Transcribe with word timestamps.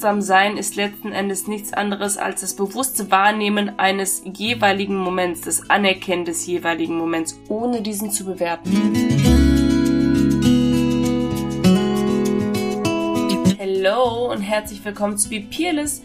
Achtsam 0.00 0.22
sein 0.22 0.56
ist 0.56 0.76
letzten 0.76 1.12
Endes 1.12 1.46
nichts 1.46 1.74
anderes 1.74 2.16
als 2.16 2.40
das 2.40 2.56
bewusste 2.56 3.10
Wahrnehmen 3.10 3.78
eines 3.78 4.22
jeweiligen 4.24 4.96
Moments, 4.96 5.42
das 5.42 5.68
Anerkennen 5.68 6.24
des 6.24 6.46
jeweiligen 6.46 6.96
Moments, 6.96 7.38
ohne 7.50 7.82
diesen 7.82 8.10
zu 8.10 8.24
bewerten. 8.24 8.72
Hallo 13.58 14.32
und 14.32 14.40
herzlich 14.40 14.82
willkommen 14.82 15.18
zu 15.18 15.28
Be 15.28 15.40
Peerless, 15.40 16.02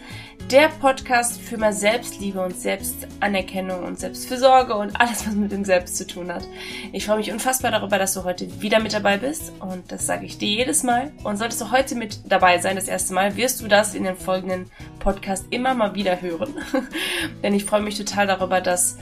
der 0.51 0.67
Podcast 0.67 1.41
für 1.41 1.57
mehr 1.57 1.73
Selbstliebe 1.73 2.39
und 2.39 2.55
Selbstanerkennung 2.55 3.83
und 3.83 3.99
Selbstfürsorge 3.99 4.75
und 4.75 4.99
alles, 4.99 5.25
was 5.25 5.33
mit 5.33 5.51
dem 5.51 5.65
Selbst 5.65 5.97
zu 5.97 6.05
tun 6.05 6.31
hat. 6.31 6.47
Ich 6.93 7.07
freue 7.07 7.17
mich 7.17 7.31
unfassbar 7.31 7.71
darüber, 7.71 7.97
dass 7.97 8.13
du 8.13 8.23
heute 8.23 8.61
wieder 8.61 8.79
mit 8.79 8.93
dabei 8.93 9.17
bist 9.17 9.51
und 9.59 9.91
das 9.91 10.05
sage 10.05 10.25
ich 10.25 10.37
dir 10.37 10.49
jedes 10.49 10.83
Mal. 10.83 11.11
Und 11.23 11.37
solltest 11.37 11.61
du 11.61 11.71
heute 11.71 11.95
mit 11.95 12.31
dabei 12.31 12.59
sein, 12.59 12.75
das 12.75 12.87
erste 12.87 13.15
Mal, 13.15 13.35
wirst 13.37 13.61
du 13.61 13.67
das 13.67 13.95
in 13.95 14.03
den 14.03 14.15
folgenden 14.15 14.69
Podcast 14.99 15.45
immer 15.49 15.73
mal 15.73 15.95
wieder 15.95 16.21
hören. 16.21 16.53
Denn 17.43 17.55
ich 17.55 17.65
freue 17.65 17.81
mich 17.81 17.97
total 17.97 18.27
darüber, 18.27 18.61
dass 18.61 18.99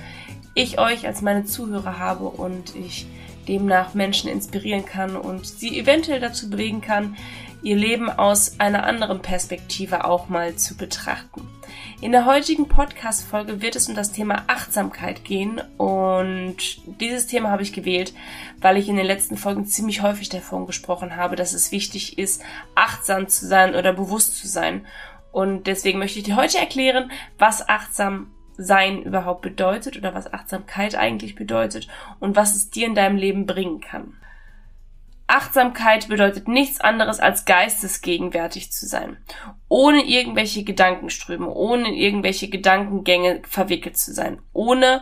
ich 0.55 0.79
euch 0.79 1.05
als 1.05 1.21
meine 1.21 1.43
Zuhörer 1.43 1.99
habe 1.99 2.25
und 2.25 2.73
ich 2.75 3.05
demnach 3.49 3.93
Menschen 3.93 4.29
inspirieren 4.29 4.85
kann 4.85 5.17
und 5.17 5.45
sie 5.45 5.77
eventuell 5.77 6.21
dazu 6.21 6.49
bewegen 6.49 6.79
kann, 6.79 7.17
ihr 7.63 7.77
Leben 7.77 8.09
aus 8.09 8.59
einer 8.59 8.85
anderen 8.85 9.21
Perspektive 9.21 10.05
auch 10.05 10.29
mal 10.29 10.55
zu 10.55 10.75
betrachten. 10.75 11.47
In 12.01 12.11
der 12.11 12.25
heutigen 12.25 12.67
Podcast-Folge 12.67 13.61
wird 13.61 13.77
es 13.77 13.87
um 13.87 13.95
das 13.95 14.11
Thema 14.11 14.43
Achtsamkeit 14.47 15.23
gehen 15.23 15.61
und 15.77 16.57
dieses 16.99 17.27
Thema 17.27 17.49
habe 17.49 17.63
ich 17.63 17.71
gewählt, 17.71 18.13
weil 18.59 18.77
ich 18.77 18.89
in 18.89 18.97
den 18.97 19.05
letzten 19.05 19.37
Folgen 19.37 19.65
ziemlich 19.65 20.01
häufig 20.01 20.27
davon 20.27 20.65
gesprochen 20.65 21.15
habe, 21.15 21.37
dass 21.37 21.53
es 21.53 21.71
wichtig 21.71 22.17
ist, 22.17 22.43
achtsam 22.75 23.29
zu 23.29 23.47
sein 23.47 23.73
oder 23.75 23.93
bewusst 23.93 24.37
zu 24.37 24.47
sein. 24.47 24.85
Und 25.31 25.65
deswegen 25.65 25.99
möchte 25.99 26.19
ich 26.19 26.25
dir 26.25 26.35
heute 26.35 26.57
erklären, 26.57 27.09
was 27.39 27.67
achtsam 27.69 28.31
sein 28.57 29.01
überhaupt 29.01 29.41
bedeutet 29.41 29.97
oder 29.97 30.13
was 30.13 30.31
Achtsamkeit 30.31 30.95
eigentlich 30.95 31.35
bedeutet 31.35 31.87
und 32.19 32.35
was 32.35 32.55
es 32.55 32.69
dir 32.69 32.85
in 32.85 32.95
deinem 32.95 33.15
Leben 33.15 33.45
bringen 33.45 33.79
kann. 33.79 34.15
Achtsamkeit 35.33 36.09
bedeutet 36.09 36.47
nichts 36.47 36.79
anderes 36.79 37.19
als 37.19 37.45
geistesgegenwärtig 37.45 38.71
zu 38.71 38.85
sein, 38.85 39.17
ohne 39.67 40.03
irgendwelche 40.03 40.63
Gedankenströme, 40.63 41.49
ohne 41.49 41.89
irgendwelche 41.89 42.49
Gedankengänge 42.49 43.41
verwickelt 43.49 43.97
zu 43.97 44.13
sein, 44.13 44.39
ohne 44.53 45.01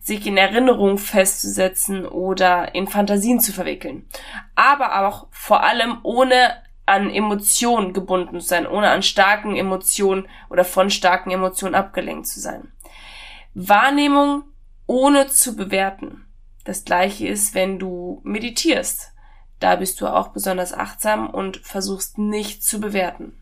sich 0.00 0.24
in 0.24 0.36
Erinnerung 0.36 0.98
festzusetzen 0.98 2.06
oder 2.06 2.76
in 2.76 2.86
Fantasien 2.86 3.40
zu 3.40 3.52
verwickeln, 3.52 4.06
aber 4.54 5.04
auch 5.04 5.26
vor 5.32 5.64
allem 5.64 5.98
ohne 6.04 6.62
an 6.86 7.10
Emotionen 7.10 7.92
gebunden 7.92 8.40
zu 8.40 8.46
sein, 8.46 8.68
ohne 8.68 8.90
an 8.90 9.02
starken 9.02 9.56
Emotionen 9.56 10.28
oder 10.48 10.64
von 10.64 10.90
starken 10.90 11.32
Emotionen 11.32 11.74
abgelenkt 11.74 12.28
zu 12.28 12.38
sein. 12.38 12.70
Wahrnehmung 13.54 14.44
ohne 14.86 15.26
zu 15.26 15.56
bewerten. 15.56 16.24
Das 16.64 16.84
gleiche 16.84 17.26
ist, 17.26 17.54
wenn 17.54 17.80
du 17.80 18.20
meditierst. 18.22 19.12
Da 19.62 19.76
bist 19.76 20.00
du 20.00 20.08
auch 20.08 20.28
besonders 20.28 20.72
achtsam 20.72 21.30
und 21.30 21.58
versuchst 21.58 22.18
nicht 22.18 22.64
zu 22.64 22.80
bewerten. 22.80 23.40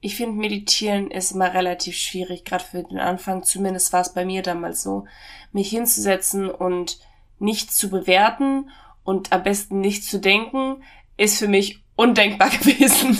Ich 0.00 0.14
finde, 0.14 0.40
meditieren 0.40 1.10
ist 1.10 1.32
immer 1.32 1.52
relativ 1.52 1.96
schwierig, 1.96 2.44
gerade 2.44 2.62
für 2.62 2.84
den 2.84 3.00
Anfang. 3.00 3.42
Zumindest 3.42 3.92
war 3.92 4.02
es 4.02 4.14
bei 4.14 4.24
mir 4.24 4.42
damals 4.42 4.84
so, 4.84 5.06
mich 5.50 5.68
hinzusetzen 5.70 6.48
und 6.48 7.00
nicht 7.40 7.72
zu 7.72 7.90
bewerten 7.90 8.70
und 9.02 9.32
am 9.32 9.42
besten 9.42 9.80
nicht 9.80 10.04
zu 10.04 10.20
denken, 10.20 10.84
ist 11.16 11.40
für 11.40 11.48
mich 11.48 11.84
undenkbar 12.00 12.48
gewesen. 12.62 13.18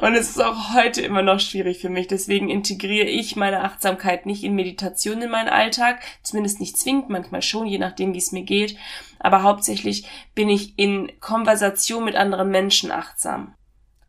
und 0.00 0.14
es 0.14 0.30
ist 0.30 0.42
auch 0.42 0.74
heute 0.74 1.02
immer 1.02 1.22
noch 1.22 1.38
schwierig 1.38 1.78
für 1.78 1.88
mich. 1.88 2.08
Deswegen 2.08 2.50
integriere 2.50 3.06
ich 3.06 3.36
meine 3.36 3.62
Achtsamkeit 3.62 4.26
nicht 4.26 4.42
in 4.42 4.56
Meditation 4.56 5.22
in 5.22 5.30
meinen 5.30 5.48
Alltag, 5.48 6.02
zumindest 6.22 6.58
nicht 6.58 6.76
zwingend, 6.76 7.10
manchmal 7.10 7.42
schon, 7.42 7.66
je 7.66 7.78
nachdem, 7.78 8.12
wie 8.12 8.18
es 8.18 8.32
mir 8.32 8.42
geht. 8.42 8.76
Aber 9.20 9.44
hauptsächlich 9.44 10.06
bin 10.34 10.48
ich 10.48 10.76
in 10.78 11.12
Konversation 11.20 12.04
mit 12.04 12.16
anderen 12.16 12.50
Menschen 12.50 12.90
achtsam. 12.90 13.54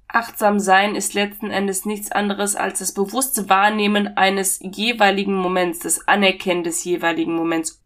Achtsam 0.08 0.60
sein 0.60 0.96
ist 0.96 1.14
letzten 1.14 1.52
Endes 1.52 1.86
nichts 1.86 2.12
anderes 2.12 2.56
als 2.56 2.80
das 2.80 2.94
bewusste 2.94 3.48
Wahrnehmen 3.48 4.18
eines 4.18 4.60
jeweiligen 4.62 5.36
Moments, 5.36 5.80
das 5.80 6.08
Anerkennen 6.08 6.64
des 6.64 6.84
jeweiligen 6.84 7.36
Moments, 7.36 7.84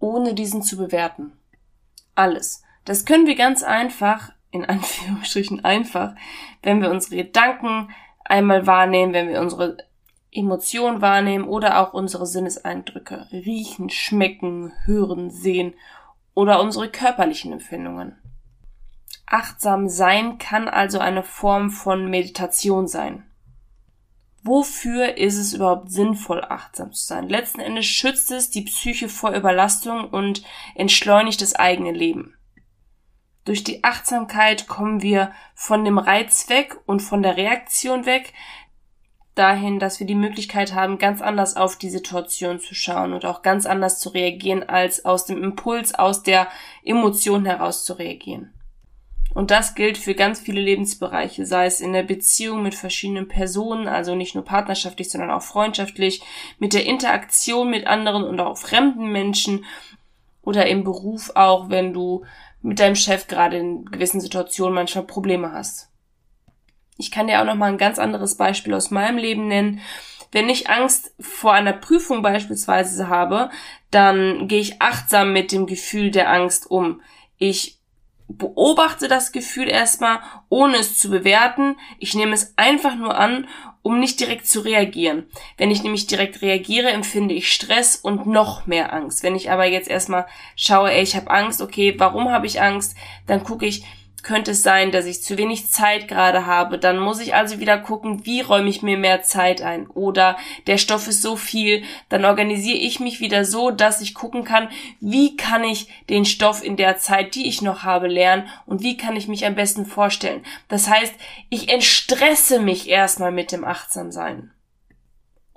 ohne 0.00 0.34
diesen 0.34 0.62
zu 0.62 0.76
bewerten. 0.76 1.32
Alles. 2.14 2.62
Das 2.84 3.04
können 3.04 3.26
wir 3.26 3.36
ganz 3.36 3.62
einfach 3.62 4.32
in 4.50 4.64
Anführungsstrichen 4.64 5.64
einfach, 5.64 6.14
wenn 6.62 6.80
wir 6.82 6.90
unsere 6.90 7.16
Gedanken 7.16 7.90
einmal 8.24 8.66
wahrnehmen, 8.66 9.12
wenn 9.12 9.28
wir 9.28 9.40
unsere 9.40 9.78
Emotionen 10.30 11.00
wahrnehmen 11.00 11.46
oder 11.46 11.80
auch 11.80 11.94
unsere 11.94 12.26
Sinneseindrücke, 12.26 13.28
riechen, 13.32 13.90
schmecken, 13.90 14.72
hören, 14.84 15.30
sehen 15.30 15.74
oder 16.34 16.60
unsere 16.60 16.90
körperlichen 16.90 17.52
Empfindungen. 17.52 18.16
Achtsam 19.26 19.88
sein 19.88 20.38
kann 20.38 20.68
also 20.68 20.98
eine 20.98 21.22
Form 21.22 21.70
von 21.70 22.08
Meditation 22.08 22.86
sein. 22.86 23.24
Wofür 24.42 25.18
ist 25.18 25.36
es 25.36 25.52
überhaupt 25.52 25.90
sinnvoll, 25.90 26.42
achtsam 26.42 26.92
zu 26.92 27.04
sein? 27.04 27.28
Letzten 27.28 27.60
Endes 27.60 27.86
schützt 27.86 28.30
es 28.30 28.50
die 28.50 28.62
Psyche 28.62 29.08
vor 29.08 29.32
Überlastung 29.32 30.08
und 30.08 30.42
entschleunigt 30.74 31.42
das 31.42 31.54
eigene 31.54 31.92
Leben. 31.92 32.37
Durch 33.48 33.64
die 33.64 33.82
Achtsamkeit 33.82 34.68
kommen 34.68 35.00
wir 35.00 35.32
von 35.54 35.82
dem 35.82 35.96
Reiz 35.96 36.50
weg 36.50 36.76
und 36.84 37.00
von 37.00 37.22
der 37.22 37.38
Reaktion 37.38 38.04
weg, 38.04 38.34
dahin, 39.34 39.78
dass 39.78 40.00
wir 40.00 40.06
die 40.06 40.14
Möglichkeit 40.14 40.74
haben, 40.74 40.98
ganz 40.98 41.22
anders 41.22 41.56
auf 41.56 41.76
die 41.76 41.88
Situation 41.88 42.60
zu 42.60 42.74
schauen 42.74 43.14
und 43.14 43.24
auch 43.24 43.40
ganz 43.40 43.64
anders 43.64 44.00
zu 44.00 44.10
reagieren, 44.10 44.68
als 44.68 45.06
aus 45.06 45.24
dem 45.24 45.42
Impuls, 45.42 45.94
aus 45.94 46.22
der 46.22 46.48
Emotion 46.84 47.46
heraus 47.46 47.86
zu 47.86 47.94
reagieren. 47.94 48.52
Und 49.32 49.50
das 49.50 49.74
gilt 49.74 49.96
für 49.96 50.14
ganz 50.14 50.40
viele 50.40 50.60
Lebensbereiche, 50.60 51.46
sei 51.46 51.64
es 51.64 51.80
in 51.80 51.94
der 51.94 52.02
Beziehung 52.02 52.62
mit 52.62 52.74
verschiedenen 52.74 53.28
Personen, 53.28 53.88
also 53.88 54.14
nicht 54.14 54.34
nur 54.34 54.44
partnerschaftlich, 54.44 55.08
sondern 55.08 55.30
auch 55.30 55.42
freundschaftlich, 55.42 56.20
mit 56.58 56.74
der 56.74 56.84
Interaktion 56.84 57.70
mit 57.70 57.86
anderen 57.86 58.24
und 58.24 58.40
auch 58.40 58.58
fremden 58.58 59.10
Menschen 59.10 59.64
oder 60.42 60.66
im 60.66 60.84
Beruf 60.84 61.32
auch, 61.34 61.70
wenn 61.70 61.94
du 61.94 62.26
mit 62.62 62.80
deinem 62.80 62.96
Chef 62.96 63.26
gerade 63.26 63.56
in 63.58 63.84
gewissen 63.86 64.20
Situationen 64.20 64.74
manchmal 64.74 65.04
Probleme 65.04 65.52
hast. 65.52 65.88
Ich 66.96 67.10
kann 67.10 67.28
dir 67.28 67.40
auch 67.40 67.44
noch 67.44 67.54
mal 67.54 67.70
ein 67.70 67.78
ganz 67.78 67.98
anderes 67.98 68.36
Beispiel 68.36 68.74
aus 68.74 68.90
meinem 68.90 69.18
Leben 69.18 69.46
nennen. 69.46 69.80
Wenn 70.32 70.48
ich 70.48 70.68
Angst 70.68 71.14
vor 71.20 71.52
einer 71.52 71.72
Prüfung 71.72 72.22
beispielsweise 72.22 73.08
habe, 73.08 73.50
dann 73.90 74.48
gehe 74.48 74.60
ich 74.60 74.82
achtsam 74.82 75.32
mit 75.32 75.52
dem 75.52 75.66
Gefühl 75.66 76.10
der 76.10 76.30
Angst 76.30 76.70
um. 76.70 77.00
Ich 77.38 77.78
beobachte 78.28 79.08
das 79.08 79.32
Gefühl 79.32 79.68
erstmal, 79.68 80.18
ohne 80.50 80.76
es 80.76 80.98
zu 80.98 81.08
bewerten. 81.08 81.76
Ich 81.98 82.14
nehme 82.14 82.34
es 82.34 82.52
einfach 82.56 82.94
nur 82.94 83.16
an, 83.16 83.48
um 83.82 84.00
nicht 84.00 84.20
direkt 84.20 84.46
zu 84.46 84.60
reagieren. 84.60 85.26
Wenn 85.56 85.70
ich 85.70 85.82
nämlich 85.82 86.06
direkt 86.06 86.42
reagiere, 86.42 86.90
empfinde 86.90 87.34
ich 87.34 87.52
Stress 87.52 87.96
und 87.96 88.26
noch 88.26 88.66
mehr 88.66 88.92
Angst. 88.92 89.22
Wenn 89.22 89.36
ich 89.36 89.50
aber 89.50 89.64
jetzt 89.64 89.88
erstmal 89.88 90.26
schaue, 90.56 90.92
ey, 90.92 91.02
ich 91.02 91.16
habe 91.16 91.30
Angst, 91.30 91.60
okay, 91.60 91.94
warum 91.98 92.30
habe 92.30 92.46
ich 92.46 92.60
Angst? 92.60 92.96
Dann 93.26 93.44
gucke 93.44 93.66
ich, 93.66 93.84
könnte 94.22 94.50
es 94.50 94.62
sein, 94.62 94.90
dass 94.90 95.06
ich 95.06 95.22
zu 95.22 95.38
wenig 95.38 95.70
Zeit 95.70 96.08
gerade 96.08 96.44
habe. 96.46 96.78
Dann 96.78 96.98
muss 96.98 97.20
ich 97.20 97.34
also 97.34 97.60
wieder 97.60 97.78
gucken, 97.78 98.26
wie 98.26 98.40
räume 98.40 98.68
ich 98.68 98.82
mir 98.82 98.98
mehr 98.98 99.22
Zeit 99.22 99.62
ein. 99.62 99.86
Oder 99.86 100.36
der 100.66 100.78
Stoff 100.78 101.06
ist 101.08 101.22
so 101.22 101.36
viel, 101.36 101.84
dann 102.08 102.24
organisiere 102.24 102.78
ich 102.78 103.00
mich 103.00 103.20
wieder 103.20 103.44
so, 103.44 103.70
dass 103.70 104.00
ich 104.00 104.14
gucken 104.14 104.44
kann, 104.44 104.68
wie 105.00 105.36
kann 105.36 105.64
ich 105.64 105.88
den 106.08 106.24
Stoff 106.24 106.64
in 106.64 106.76
der 106.76 106.98
Zeit, 106.98 107.34
die 107.34 107.48
ich 107.48 107.62
noch 107.62 107.84
habe, 107.84 108.08
lernen 108.08 108.48
und 108.66 108.82
wie 108.82 108.96
kann 108.96 109.16
ich 109.16 109.28
mich 109.28 109.46
am 109.46 109.54
besten 109.54 109.86
vorstellen. 109.86 110.44
Das 110.68 110.88
heißt, 110.88 111.14
ich 111.48 111.68
entstresse 111.68 112.60
mich 112.60 112.88
erstmal 112.88 113.32
mit 113.32 113.52
dem 113.52 113.64
Achtsamsein. 113.64 114.52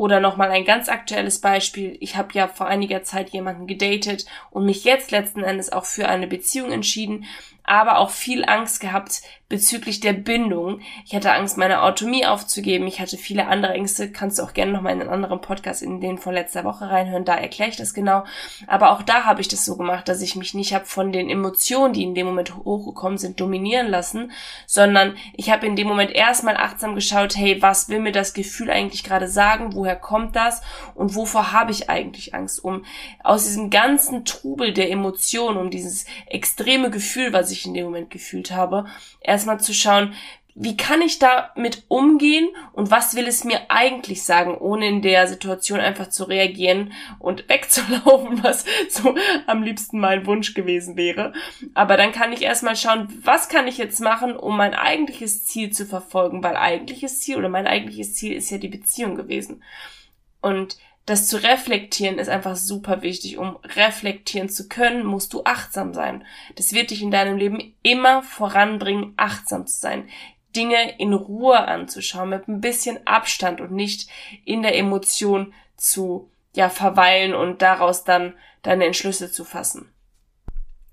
Oder 0.02 0.19
nochmal 0.19 0.50
ein 0.50 0.66
ganz 0.66 0.90
aktuelles 0.90 1.42
Beispiel. 1.42 1.96
Ich 2.00 2.16
habe 2.16 2.30
ja 2.34 2.48
vor 2.48 2.66
einiger 2.66 3.04
Zeit 3.04 3.30
jemanden 3.30 3.68
gedatet 3.68 4.25
und 4.50 4.66
mich 4.66 4.84
jetzt 4.84 5.12
letzten 5.12 5.44
Endes 5.44 5.72
auch 5.72 5.86
für 5.86 6.08
eine 6.08 6.25
Beziehung 6.25 6.72
entschieden 6.72 7.25
aber 7.72 8.00
auch 8.00 8.10
viel 8.10 8.44
Angst 8.44 8.82
gehabt 8.82 9.22
bezüglich 9.52 10.00
der 10.00 10.14
Bindung. 10.14 10.80
Ich 11.06 11.14
hatte 11.14 11.34
Angst, 11.34 11.58
meine 11.58 11.84
Autonomie 11.84 12.26
aufzugeben. 12.26 12.88
Ich 12.88 13.00
hatte 13.02 13.18
viele 13.18 13.48
andere 13.48 13.74
Ängste. 13.74 14.10
Kannst 14.10 14.40
du 14.40 14.44
auch 14.44 14.54
gerne 14.54 14.72
nochmal 14.72 14.94
in 14.94 15.02
einen 15.02 15.10
anderen 15.10 15.42
Podcast 15.42 15.82
in 15.84 16.00
den 16.00 16.18
von 16.18 16.34
letzter 16.34 16.64
Woche 16.64 16.90
reinhören. 16.90 17.26
Da 17.26 17.36
erkläre 17.36 17.70
ich 17.70 17.76
das 17.76 17.94
genau. 17.94 18.24
Aber 18.68 18.92
auch 18.92 19.04
da 19.04 19.26
habe 19.26 19.42
ich 19.42 19.50
das 19.50 19.66
so 19.66 19.76
gemacht, 19.76 20.08
dass 20.08 20.22
ich 20.22 20.38
mich 20.38 20.54
nicht 20.54 20.74
habe 20.74 20.86
von 20.86 21.12
den 21.12 21.30
Emotionen, 21.30 21.94
die 21.94 22.04
in 22.04 22.16
dem 22.16 22.28
Moment 22.28 22.56
hochgekommen 22.56 23.18
sind, 23.18 23.42
dominieren 23.42 23.88
lassen, 23.88 24.32
sondern 24.66 25.18
ich 25.36 25.50
habe 25.52 25.66
in 25.66 25.76
dem 25.76 25.88
Moment 25.88 26.12
erstmal 26.12 26.56
achtsam 26.56 26.96
geschaut, 26.96 27.36
hey, 27.36 27.62
was 27.62 27.90
will 27.90 28.00
mir 28.00 28.14
das 28.14 28.34
Gefühl 28.34 28.70
eigentlich 28.70 29.04
gerade 29.04 29.28
sagen? 29.28 29.76
Woher 29.76 29.98
kommt 29.98 30.38
das? 30.38 30.62
Und 30.96 31.16
wovor 31.16 31.52
habe 31.52 31.72
ich 31.72 31.90
eigentlich 31.90 32.34
Angst? 32.34 32.64
Um 32.64 32.86
aus 33.22 33.44
diesem 33.44 33.70
ganzen 33.70 34.24
Trubel 34.24 34.74
der 34.74 34.92
Emotionen, 34.92 35.58
um 35.58 35.70
dieses 35.70 36.06
extreme 36.28 36.90
Gefühl, 36.90 37.34
was 37.34 37.52
ich 37.52 37.61
in 37.66 37.74
dem 37.74 37.86
Moment 37.86 38.10
gefühlt 38.10 38.52
habe, 38.52 38.86
erstmal 39.22 39.60
zu 39.60 39.74
schauen, 39.74 40.13
wie 40.54 40.75
kann 40.75 41.02
ich 41.02 41.18
damit 41.19 41.84
umgehen 41.88 42.50
und 42.74 42.92
was 42.92 43.16
will 43.16 43.28
es 43.28 43.44
mir 43.44 43.62
eigentlich 43.69 44.24
sagen, 44.24 44.58
ohne 44.58 44.88
in 44.88 45.02
der 45.02 45.28
Situation 45.28 45.80
einfach 45.80 46.10
zu 46.10 46.25
reagieren 46.25 46.92
und 47.19 47.48
wegzulaufen, 47.50 48.44
was 48.44 48.66
so 48.90 49.16
am 49.48 49.63
liebsten 49.63 50.00
mein 50.00 50.25
Wunsch 50.25 50.54
gewesen 50.54 50.98
wäre. 50.98 51.34
Aber 51.74 51.96
dann 51.96 52.12
kann 52.12 52.34
ich 52.34 52.42
erstmal 52.42 52.75
schauen, 52.75 53.08
was 53.24 53.50
kann 53.50 53.68
ich 53.68 53.78
jetzt 53.78 54.02
machen, 54.02 54.36
um 54.36 54.58
mein 54.58 54.74
eigentliches 54.74 55.46
Ziel 55.46 55.72
zu 55.72 55.86
verfolgen, 55.86 56.44
weil 56.44 56.58
eigentliches 56.58 57.22
Ziel 57.22 57.38
oder 57.38 57.50
mein 57.50 57.68
eigentliches 57.68 58.13
Ziel 58.16 58.34
ist 58.34 58.50
ja 58.50 58.58
die 58.58 58.68
Beziehung 58.68 59.16
gewesen. 59.16 59.63
Und 60.42 60.78
das 61.06 61.27
zu 61.27 61.42
reflektieren 61.42 62.19
ist 62.19 62.30
einfach 62.30 62.56
super 62.56 63.01
wichtig. 63.01 63.38
Um 63.38 63.57
reflektieren 63.63 64.50
zu 64.50 64.68
können, 64.68 65.06
musst 65.06 65.33
du 65.33 65.44
achtsam 65.44 65.94
sein. 65.94 66.24
Das 66.56 66.74
wird 66.74 66.92
dich 66.92 67.01
in 67.01 67.12
deinem 67.12 67.38
Leben 67.38 67.74
immer 67.81 68.21
voranbringen, 68.24 69.13
achtsam 69.18 69.65
zu 69.65 69.80
sein. 69.80 70.07
Dinge 70.56 71.00
in 71.00 71.13
Ruhe 71.13 71.68
anzuschauen, 71.68 72.30
mit 72.30 72.48
ein 72.48 72.62
bisschen 72.62 73.06
Abstand 73.07 73.62
und 73.62 73.71
nicht 73.71 74.09
in 74.45 74.62
der 74.62 74.77
Emotion 74.77 75.53
zu, 75.75 76.30
ja, 76.53 76.69
verweilen 76.69 77.33
und 77.33 77.62
daraus 77.62 78.03
dann 78.03 78.33
deine 78.62 78.86
Entschlüsse 78.86 79.31
zu 79.31 79.44
fassen. 79.44 79.92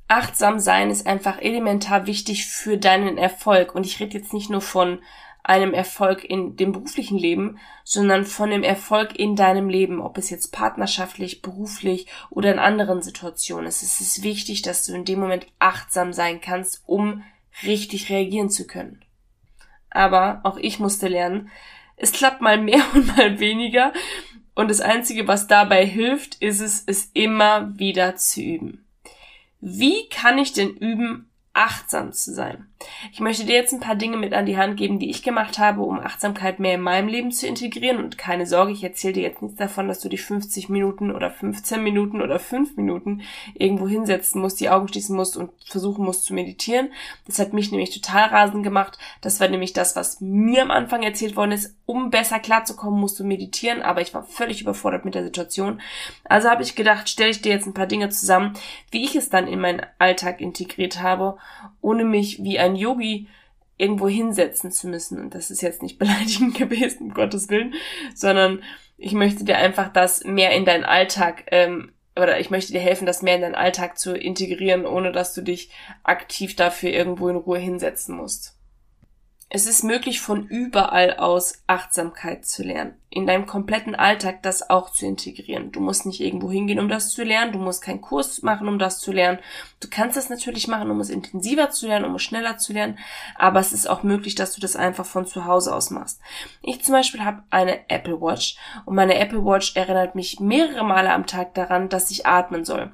Achtsam 0.06 0.58
sein 0.58 0.90
ist 0.90 1.06
einfach 1.06 1.38
elementar 1.43 2.06
wichtig 2.06 2.46
für 2.46 2.78
deinen 2.78 3.19
Erfolg. 3.19 3.75
Und 3.75 3.84
ich 3.84 4.00
rede 4.00 4.16
jetzt 4.16 4.32
nicht 4.32 4.49
nur 4.49 4.62
von 4.62 5.00
einem 5.43 5.73
Erfolg 5.73 6.25
in 6.25 6.56
dem 6.56 6.73
beruflichen 6.73 7.19
Leben, 7.19 7.58
sondern 7.85 8.25
von 8.25 8.50
dem 8.50 8.62
Erfolg 8.62 9.19
in 9.19 9.37
deinem 9.37 9.69
Leben, 9.69 10.00
ob 10.00 10.19
es 10.19 10.31
jetzt 10.31 10.52
partnerschaftlich, 10.52 11.43
beruflich 11.43 12.06
oder 12.31 12.52
in 12.52 12.58
anderen 12.58 13.02
Situationen 13.02 13.67
ist. 13.67 13.82
Es 13.82 14.00
ist 14.00 14.23
wichtig, 14.23 14.62
dass 14.62 14.85
du 14.85 14.94
in 14.94 15.05
dem 15.05 15.20
Moment 15.20 15.46
achtsam 15.58 16.12
sein 16.12 16.40
kannst, 16.40 16.82
um 16.87 17.23
richtig 17.62 18.11
reagieren 18.11 18.50
zu 18.50 18.67
können 18.67 19.02
aber 19.90 20.40
auch 20.44 20.56
ich 20.58 20.79
musste 20.79 21.08
lernen. 21.08 21.50
Es 21.96 22.12
klappt 22.12 22.41
mal 22.41 22.58
mehr 22.58 22.82
und 22.94 23.17
mal 23.17 23.38
weniger. 23.41 23.93
Und 24.55 24.70
das 24.70 24.81
Einzige, 24.81 25.29
was 25.29 25.46
dabei 25.46 25.87
hilft, 25.87 26.37
ist 26.37 26.61
es, 26.61 26.82
es 26.87 27.11
immer 27.14 27.79
wieder 27.79 28.17
zu 28.17 28.41
üben. 28.41 28.84
Wie 29.61 30.08
kann 30.08 30.38
ich 30.38 30.52
denn 30.52 30.70
üben, 30.70 31.28
achtsam 31.58 32.12
zu 32.12 32.32
sein. 32.32 32.69
Ich 33.12 33.19
möchte 33.19 33.44
dir 33.44 33.56
jetzt 33.56 33.72
ein 33.72 33.81
paar 33.81 33.96
Dinge 33.96 34.16
mit 34.16 34.32
an 34.32 34.46
die 34.46 34.56
Hand 34.56 34.76
geben, 34.76 35.00
die 35.00 35.10
ich 35.10 35.25
gemacht 35.25 35.58
habe, 35.58 35.82
um 35.82 35.99
Achtsamkeit 35.99 36.60
mehr 36.60 36.75
in 36.75 36.81
meinem 36.81 37.08
Leben 37.08 37.32
zu 37.32 37.49
integrieren. 37.49 37.99
Und 37.99 38.16
keine 38.16 38.46
Sorge, 38.46 38.70
ich 38.70 38.84
erzähle 38.84 39.14
dir 39.14 39.22
jetzt 39.25 39.43
nichts 39.43 39.58
davon, 39.58 39.88
dass 39.88 39.99
du 39.99 40.08
die 40.08 40.19
50 40.19 40.69
Minuten 40.69 41.10
oder 41.10 41.32
15 41.32 41.82
Minuten 41.82 42.22
oder 42.22 42.38
5 42.38 42.76
Minuten 42.76 43.22
irgendwo 43.55 43.88
hinsetzen 43.88 44.40
musst, 44.40 44.60
die 44.60 44.70
Augen 44.70 44.87
schließen 44.87 45.16
musst 45.16 45.37
und 45.37 45.50
versuchen 45.66 46.05
musst 46.05 46.26
zu 46.26 46.34
meditieren. 46.34 46.93
Das 47.26 47.40
hat 47.40 47.52
mich 47.52 47.72
nämlich 47.72 47.90
total 47.90 48.28
rasend 48.28 48.62
gemacht. 48.62 48.96
Das 49.20 49.40
war 49.40 49.49
nämlich 49.49 49.72
das, 49.72 49.96
was 49.96 50.20
mir 50.20 50.62
am 50.62 50.70
Anfang 50.70 51.02
erzählt 51.02 51.34
worden 51.34 51.52
ist. 51.52 51.75
Um 51.87 52.10
besser 52.10 52.38
klarzukommen, 52.38 53.00
musst 53.00 53.19
du 53.19 53.25
meditieren, 53.25 53.82
aber 53.82 54.02
ich 54.02 54.14
war 54.14 54.22
völlig 54.22 54.60
überfordert 54.60 55.05
mit 55.05 55.16
der 55.16 55.25
Situation. 55.25 55.81
Also 56.25 56.49
habe 56.49 56.62
ich 56.62 56.76
gedacht, 56.76 57.08
stelle 57.08 57.31
ich 57.31 57.43
dir 57.43 57.50
jetzt 57.50 57.66
ein 57.66 57.75
paar 57.75 57.87
Dinge 57.87 58.10
zusammen, 58.10 58.55
wie 58.93 59.05
ich 59.05 59.16
es 59.16 59.31
dann 59.31 59.49
in 59.49 59.58
meinen 59.58 59.84
Alltag 59.99 60.40
integriert 60.40 61.02
habe 61.02 61.38
ohne 61.81 62.05
mich 62.05 62.43
wie 62.43 62.59
ein 62.59 62.77
Yogi 62.77 63.29
irgendwo 63.77 64.09
hinsetzen 64.09 64.73
zu 64.73 64.89
müssen. 64.89 65.21
Und 65.21 65.35
das 65.35 65.50
ist 65.50 65.62
jetzt 65.62 65.83
nicht 65.83 65.99
beleidigend 65.99 66.56
gewesen, 66.56 67.09
um 67.09 67.15
Gottes 67.15 67.49
Willen, 67.49 67.75
sondern 68.15 68.62
ich 68.97 69.12
möchte 69.12 69.45
dir 69.45 69.56
einfach 69.59 69.93
das 69.93 70.25
mehr 70.25 70.53
in 70.53 70.65
deinen 70.65 70.85
Alltag 70.85 71.45
ähm, 71.53 71.93
oder 72.17 72.41
ich 72.41 72.50
möchte 72.50 72.73
dir 72.73 72.81
helfen, 72.81 73.06
das 73.06 73.23
mehr 73.23 73.37
in 73.37 73.43
deinen 73.43 73.55
Alltag 73.55 73.97
zu 73.97 74.17
integrieren, 74.17 74.87
ohne 74.87 75.12
dass 75.12 75.35
du 75.35 75.43
dich 75.43 75.71
aktiv 76.03 76.56
dafür 76.56 76.91
irgendwo 76.91 77.29
in 77.29 77.37
Ruhe 77.37 77.59
hinsetzen 77.59 78.17
musst. 78.17 78.57
Es 79.50 79.67
ist 79.67 79.83
möglich, 79.83 80.21
von 80.21 80.47
überall 80.47 81.17
aus 81.17 81.62
Achtsamkeit 81.67 82.45
zu 82.45 82.62
lernen. 82.62 82.95
In 83.09 83.27
deinem 83.27 83.47
kompletten 83.47 83.95
Alltag 83.95 84.43
das 84.43 84.69
auch 84.69 84.91
zu 84.91 85.06
integrieren. 85.06 85.73
Du 85.73 85.81
musst 85.81 86.05
nicht 86.05 86.21
irgendwo 86.21 86.50
hingehen, 86.50 86.79
um 86.79 86.91
das 86.91 87.09
zu 87.09 87.25
lernen. 87.25 87.53
Du 87.53 87.59
musst 87.59 87.83
keinen 87.83 88.03
Kurs 88.03 88.43
machen, 88.43 88.69
um 88.69 88.79
das 88.79 89.00
zu 89.00 89.11
lernen. 89.11 89.39
Du 89.81 89.89
kannst 89.89 90.19
es 90.19 90.29
natürlich 90.29 90.69
machen, 90.69 90.91
um 90.91 91.00
es 91.00 91.09
intensiver 91.09 91.71
zu 91.71 91.87
lernen, 91.87 92.05
um 92.05 92.17
es 92.17 92.23
schneller 92.23 92.59
zu 92.59 92.75
lernen. 92.75 92.99
Aber 93.37 93.59
es 93.59 93.73
ist 93.73 93.89
auch 93.89 94.03
möglich, 94.03 94.35
dass 94.35 94.55
du 94.55 94.61
das 94.61 94.77
einfach 94.77 95.06
von 95.06 95.25
zu 95.25 95.47
Hause 95.47 95.75
aus 95.75 95.89
machst. 95.89 96.21
Ich 96.61 96.85
zum 96.85 96.93
Beispiel 96.93 97.25
habe 97.25 97.43
eine 97.49 97.89
Apple 97.89 98.21
Watch 98.21 98.59
und 98.85 98.97
meine 98.97 99.19
Apple 99.19 99.47
Watch 99.47 99.75
erinnert 99.77 100.15
mich 100.15 100.41
mehrere 100.41 100.85
Male 100.85 101.11
am 101.11 101.25
Tag 101.25 101.55
daran, 101.55 101.89
dass 101.89 102.11
ich 102.11 102.27
atmen 102.27 102.67
soll. 102.67 102.93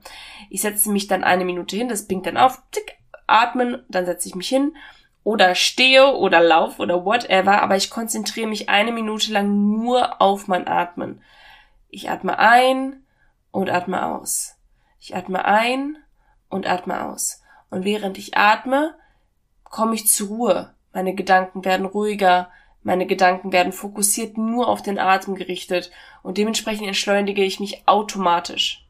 Ich 0.50 0.60
setze 0.60 0.88
mich 0.92 1.08
dann 1.08 1.24
eine 1.24 1.44
Minute 1.44 1.74
hin, 1.74 1.88
das 1.88 2.06
blinkt 2.06 2.26
dann 2.26 2.36
auf, 2.36 2.62
tick, 2.70 2.96
atmen, 3.26 3.82
dann 3.88 4.06
setze 4.06 4.28
ich 4.28 4.36
mich 4.36 4.48
hin 4.48 4.72
oder 5.24 5.54
stehe 5.54 6.14
oder 6.14 6.40
laufe 6.40 6.80
oder 6.80 7.04
whatever, 7.04 7.62
aber 7.62 7.76
ich 7.76 7.90
konzentriere 7.90 8.46
mich 8.46 8.68
eine 8.68 8.92
Minute 8.92 9.32
lang 9.32 9.70
nur 9.70 10.20
auf 10.20 10.46
mein 10.46 10.68
Atmen. 10.68 11.22
Ich 11.88 12.10
atme 12.10 12.38
ein 12.38 13.02
und 13.50 13.70
atme 13.70 14.04
aus. 14.04 14.56
Ich 15.00 15.16
atme 15.16 15.44
ein 15.44 15.96
und 16.50 16.66
atme 16.66 17.06
aus. 17.06 17.42
Und 17.70 17.84
während 17.84 18.18
ich 18.18 18.36
atme, 18.36 18.94
komme 19.64 19.94
ich 19.94 20.06
zur 20.06 20.28
Ruhe. 20.28 20.74
Meine 20.92 21.14
Gedanken 21.14 21.64
werden 21.64 21.86
ruhiger, 21.86 22.50
meine 22.82 23.06
Gedanken 23.06 23.50
werden 23.50 23.72
fokussiert 23.72 24.36
nur 24.36 24.68
auf 24.68 24.82
den 24.82 24.98
Atem 24.98 25.34
gerichtet 25.34 25.90
und 26.22 26.36
dementsprechend 26.36 26.86
entschleunige 26.86 27.42
ich 27.42 27.58
mich 27.58 27.88
automatisch. 27.88 28.86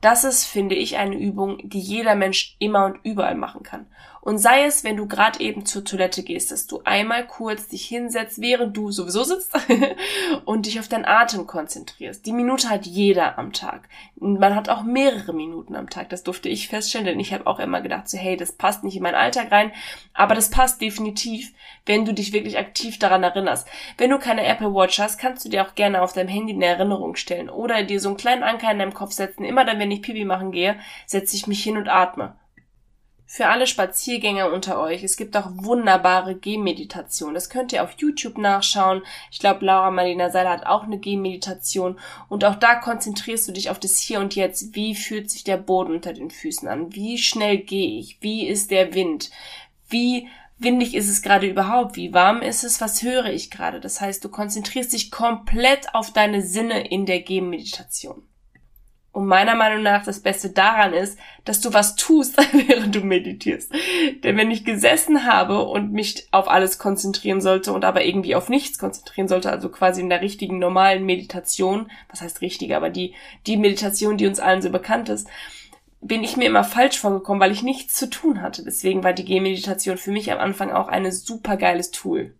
Das 0.00 0.24
ist, 0.24 0.46
finde 0.46 0.74
ich, 0.74 0.96
eine 0.96 1.16
Übung, 1.16 1.58
die 1.62 1.80
jeder 1.80 2.14
Mensch 2.14 2.56
immer 2.58 2.86
und 2.86 2.98
überall 3.04 3.34
machen 3.34 3.62
kann. 3.62 3.86
Und 4.20 4.38
sei 4.38 4.64
es, 4.64 4.84
wenn 4.84 4.96
du 4.96 5.06
gerade 5.06 5.40
eben 5.40 5.64
zur 5.64 5.84
Toilette 5.84 6.22
gehst, 6.22 6.50
dass 6.50 6.66
du 6.66 6.82
einmal 6.84 7.26
kurz 7.26 7.68
dich 7.68 7.86
hinsetzt, 7.86 8.40
während 8.40 8.76
du 8.76 8.90
sowieso 8.90 9.24
sitzt 9.24 9.56
und 10.44 10.66
dich 10.66 10.78
auf 10.78 10.88
deinen 10.88 11.06
Atem 11.06 11.46
konzentrierst. 11.46 12.26
Die 12.26 12.32
Minute 12.32 12.68
hat 12.68 12.86
jeder 12.86 13.38
am 13.38 13.52
Tag. 13.52 13.88
Man 14.16 14.54
hat 14.54 14.68
auch 14.68 14.82
mehrere 14.82 15.32
Minuten 15.32 15.74
am 15.74 15.88
Tag. 15.88 16.10
Das 16.10 16.22
durfte 16.22 16.48
ich 16.48 16.68
feststellen, 16.68 17.06
denn 17.06 17.20
ich 17.20 17.32
habe 17.32 17.46
auch 17.46 17.58
immer 17.58 17.80
gedacht, 17.80 18.08
so 18.08 18.18
hey, 18.18 18.36
das 18.36 18.52
passt 18.52 18.84
nicht 18.84 18.96
in 18.96 19.02
meinen 19.02 19.14
Alltag 19.14 19.50
rein. 19.50 19.72
Aber 20.12 20.34
das 20.34 20.50
passt 20.50 20.82
definitiv, 20.82 21.52
wenn 21.86 22.04
du 22.04 22.12
dich 22.12 22.32
wirklich 22.32 22.58
aktiv 22.58 22.98
daran 22.98 23.22
erinnerst. 23.22 23.68
Wenn 23.96 24.10
du 24.10 24.18
keine 24.18 24.44
Apple 24.44 24.74
Watch 24.74 24.98
hast, 24.98 25.18
kannst 25.18 25.44
du 25.44 25.48
dir 25.48 25.66
auch 25.66 25.74
gerne 25.74 26.02
auf 26.02 26.12
deinem 26.12 26.28
Handy 26.28 26.52
eine 26.52 26.66
Erinnerung 26.66 27.16
stellen 27.16 27.48
oder 27.48 27.82
dir 27.84 28.00
so 28.00 28.08
einen 28.08 28.18
kleinen 28.18 28.42
Anker 28.42 28.70
in 28.70 28.78
deinem 28.78 28.94
Kopf 28.94 29.12
setzen. 29.12 29.44
Immer 29.44 29.64
dann, 29.64 29.78
wenn 29.78 29.90
ich 29.90 30.02
Pipi 30.02 30.24
machen 30.24 30.52
gehe, 30.52 30.78
setze 31.06 31.36
ich 31.36 31.46
mich 31.46 31.62
hin 31.62 31.78
und 31.78 31.88
atme. 31.88 32.34
Für 33.32 33.46
alle 33.46 33.68
Spaziergänger 33.68 34.52
unter 34.52 34.80
euch, 34.80 35.04
es 35.04 35.16
gibt 35.16 35.36
auch 35.36 35.46
wunderbare 35.52 36.34
Gehmeditationen. 36.34 37.32
Das 37.32 37.48
könnt 37.48 37.72
ihr 37.72 37.84
auf 37.84 37.92
YouTube 37.96 38.38
nachschauen. 38.38 39.02
Ich 39.30 39.38
glaube, 39.38 39.64
Laura 39.64 39.92
Marlena 39.92 40.30
Seiler 40.30 40.50
hat 40.50 40.66
auch 40.66 40.82
eine 40.82 40.98
Gehmeditation. 40.98 41.96
Und 42.28 42.44
auch 42.44 42.56
da 42.56 42.74
konzentrierst 42.74 43.46
du 43.46 43.52
dich 43.52 43.70
auf 43.70 43.78
das 43.78 44.00
Hier 44.00 44.18
und 44.18 44.34
Jetzt. 44.34 44.74
Wie 44.74 44.96
fühlt 44.96 45.30
sich 45.30 45.44
der 45.44 45.58
Boden 45.58 45.94
unter 45.94 46.12
den 46.12 46.32
Füßen 46.32 46.66
an? 46.66 46.92
Wie 46.92 47.18
schnell 47.18 47.58
gehe 47.58 48.00
ich? 48.00 48.18
Wie 48.20 48.48
ist 48.48 48.72
der 48.72 48.94
Wind? 48.94 49.30
Wie 49.88 50.26
windig 50.58 50.96
ist 50.96 51.08
es 51.08 51.22
gerade 51.22 51.46
überhaupt? 51.46 51.94
Wie 51.94 52.12
warm 52.12 52.42
ist 52.42 52.64
es? 52.64 52.80
Was 52.80 53.04
höre 53.04 53.26
ich 53.26 53.52
gerade? 53.52 53.78
Das 53.78 54.00
heißt, 54.00 54.24
du 54.24 54.28
konzentrierst 54.28 54.92
dich 54.92 55.12
komplett 55.12 55.94
auf 55.94 56.12
deine 56.12 56.42
Sinne 56.42 56.84
in 56.88 57.06
der 57.06 57.20
Gehmeditation. 57.20 58.24
Und 59.12 59.26
meiner 59.26 59.56
Meinung 59.56 59.82
nach 59.82 60.04
das 60.04 60.20
Beste 60.20 60.50
daran 60.50 60.92
ist, 60.92 61.18
dass 61.44 61.60
du 61.60 61.72
was 61.72 61.96
tust, 61.96 62.36
während 62.68 62.94
du 62.94 63.00
meditierst. 63.00 63.72
Denn 64.22 64.36
wenn 64.36 64.52
ich 64.52 64.64
gesessen 64.64 65.26
habe 65.26 65.64
und 65.64 65.92
mich 65.92 66.28
auf 66.30 66.48
alles 66.48 66.78
konzentrieren 66.78 67.40
sollte 67.40 67.72
und 67.72 67.84
aber 67.84 68.04
irgendwie 68.04 68.36
auf 68.36 68.48
nichts 68.48 68.78
konzentrieren 68.78 69.26
sollte, 69.26 69.50
also 69.50 69.68
quasi 69.68 70.00
in 70.00 70.10
der 70.10 70.20
richtigen 70.20 70.58
normalen 70.58 71.04
Meditation, 71.04 71.90
was 72.08 72.20
heißt 72.20 72.40
richtig, 72.40 72.74
aber 72.76 72.88
die, 72.90 73.14
die 73.46 73.56
Meditation, 73.56 74.16
die 74.16 74.28
uns 74.28 74.38
allen 74.38 74.62
so 74.62 74.70
bekannt 74.70 75.08
ist, 75.08 75.28
bin 76.00 76.22
ich 76.22 76.36
mir 76.36 76.46
immer 76.46 76.64
falsch 76.64 76.98
vorgekommen, 76.98 77.40
weil 77.40 77.52
ich 77.52 77.62
nichts 77.62 77.94
zu 77.94 78.08
tun 78.08 78.40
hatte. 78.40 78.64
Deswegen 78.64 79.04
war 79.04 79.12
die 79.12 79.24
Gehmeditation 79.24 79.98
für 79.98 80.12
mich 80.12 80.32
am 80.32 80.38
Anfang 80.38 80.70
auch 80.70 80.88
ein 80.88 81.10
super 81.10 81.56
geiles 81.56 81.90
Tool. 81.90 82.34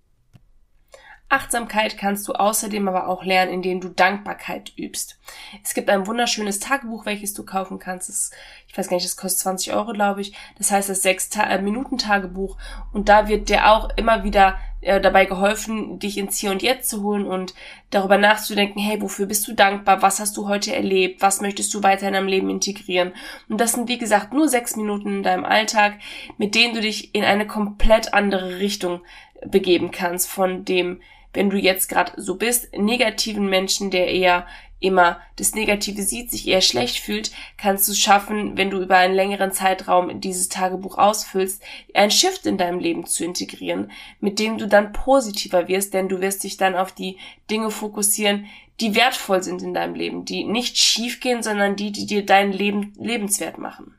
Achtsamkeit 1.31 1.97
kannst 1.97 2.27
du 2.27 2.33
außerdem 2.33 2.89
aber 2.89 3.09
auch 3.09 3.25
lernen, 3.25 3.53
indem 3.53 3.81
du 3.81 3.89
Dankbarkeit 3.89 4.73
übst. 4.77 5.21
Es 5.63 5.75
gibt 5.75 5.89
ein 5.89 6.09
wunderschönes 6.09 6.59
Tagebuch, 6.59 7.07
welches 7.07 7.35
du 7.35 7.45
kaufen 7.45 7.79
kannst. 7.79 8.09
Das, 8.09 8.33
ich 8.67 8.77
weiß 8.77 8.89
gar 8.89 8.97
nicht, 8.97 9.07
das 9.07 9.17
kostet 9.17 9.41
20 9.43 9.73
Euro, 9.73 9.93
glaube 9.93 10.23
ich. 10.23 10.35
Das 10.59 10.73
heißt 10.73 10.89
das 10.89 11.05
6-Minuten-Tagebuch. 11.05 12.57
Und 12.93 13.09
da 13.09 13.29
wird 13.29 13.49
dir 13.49 13.71
auch 13.71 13.91
immer 13.97 14.25
wieder 14.25 14.59
äh, 14.81 15.01
dabei 15.01 15.25
geholfen, 15.25 16.01
dich 16.01 16.19
ins 16.19 16.39
Hier 16.39 16.51
und 16.51 16.63
Jetzt 16.63 16.91
zu 16.91 17.05
holen 17.05 17.27
und 17.27 17.55
darüber 17.91 18.19
nachzudenken, 18.19 18.81
hey, 18.81 19.01
wofür 19.01 19.27
bist 19.27 19.47
du 19.47 19.53
dankbar? 19.53 20.03
Was 20.03 20.19
hast 20.19 20.37
du 20.37 20.49
heute 20.49 20.75
erlebt? 20.75 21.23
Was 21.23 21.41
möchtest 21.41 21.73
du 21.75 21.85
weiter 21.85 22.09
in 22.09 22.15
deinem 22.15 22.27
Leben 22.27 22.51
integrieren? 22.51 23.13
Und 23.49 23.61
das 23.61 23.75
sind, 23.75 23.89
wie 23.89 23.99
gesagt, 23.99 24.33
nur 24.33 24.49
sechs 24.49 24.75
Minuten 24.75 25.19
in 25.19 25.23
deinem 25.23 25.45
Alltag, 25.45 26.01
mit 26.39 26.57
denen 26.57 26.75
du 26.75 26.81
dich 26.81 27.15
in 27.15 27.23
eine 27.23 27.47
komplett 27.47 28.15
andere 28.15 28.59
Richtung 28.59 29.03
begeben 29.47 29.93
kannst 29.93 30.29
von 30.29 30.65
dem 30.65 31.01
wenn 31.33 31.51
du 31.51 31.57
jetzt 31.57 31.89
gerade 31.89 32.21
so 32.21 32.37
bist, 32.37 32.73
negativen 32.77 33.49
Menschen, 33.49 33.91
der 33.91 34.09
eher 34.09 34.47
immer 34.81 35.21
das 35.37 35.55
Negative 35.55 36.03
sieht, 36.03 36.31
sich 36.31 36.49
eher 36.49 36.63
schlecht 36.63 36.99
fühlt, 36.99 37.31
kannst 37.59 37.87
du 37.89 37.95
schaffen, 37.95 38.57
wenn 38.57 38.71
du 38.71 38.81
über 38.81 38.97
einen 38.97 39.15
längeren 39.15 39.53
Zeitraum 39.53 40.21
dieses 40.21 40.49
Tagebuch 40.49 40.97
ausfüllst, 40.97 41.63
ein 41.95 42.11
Shift 42.11 42.47
in 42.47 42.57
deinem 42.57 42.81
Leben 42.81 43.07
zu 43.07 43.25
integrieren, 43.25 43.91
mit 44.21 44.39
dem 44.39 44.57
du 44.57 44.67
dann 44.67 44.93
positiver 44.93 45.69
wirst, 45.69 45.93
denn 45.93 46.09
du 46.09 46.21
wirst 46.21 46.43
dich 46.45 46.57
dann 46.57 46.75
auf 46.75 46.93
die 46.93 47.19
Dinge 47.51 47.71
fokussieren, 47.71 48.47
die 48.81 48.95
wertvoll 48.95 49.43
sind 49.43 49.63
in 49.63 49.75
deinem 49.75 49.95
Leben, 49.95 50.25
die 50.25 50.45
nicht 50.45 50.79
schief 50.79 51.21
gehen, 51.21 51.43
sondern 51.43 51.77
die, 51.77 51.93
die 51.93 52.07
dir 52.07 52.25
dein 52.25 52.51
Leben 52.51 52.95
lebenswert 52.99 53.59
machen. 53.59 53.95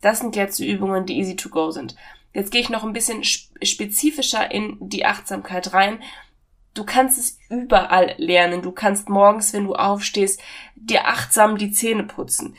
Das 0.00 0.20
sind 0.20 0.36
jetzt 0.36 0.58
die 0.58 0.70
Übungen, 0.70 1.04
die 1.04 1.18
easy 1.18 1.36
to 1.36 1.50
go 1.50 1.70
sind. 1.70 1.94
Jetzt 2.36 2.50
gehe 2.50 2.60
ich 2.60 2.68
noch 2.68 2.84
ein 2.84 2.92
bisschen 2.92 3.24
spezifischer 3.24 4.50
in 4.50 4.76
die 4.80 5.06
Achtsamkeit 5.06 5.72
rein, 5.72 6.00
Du 6.76 6.84
kannst 6.84 7.18
es 7.18 7.38
überall 7.48 8.14
lernen. 8.18 8.60
Du 8.60 8.70
kannst 8.70 9.08
morgens, 9.08 9.54
wenn 9.54 9.64
du 9.64 9.74
aufstehst, 9.74 10.42
dir 10.74 11.08
achtsam 11.08 11.56
die 11.56 11.72
Zähne 11.72 12.04
putzen. 12.04 12.54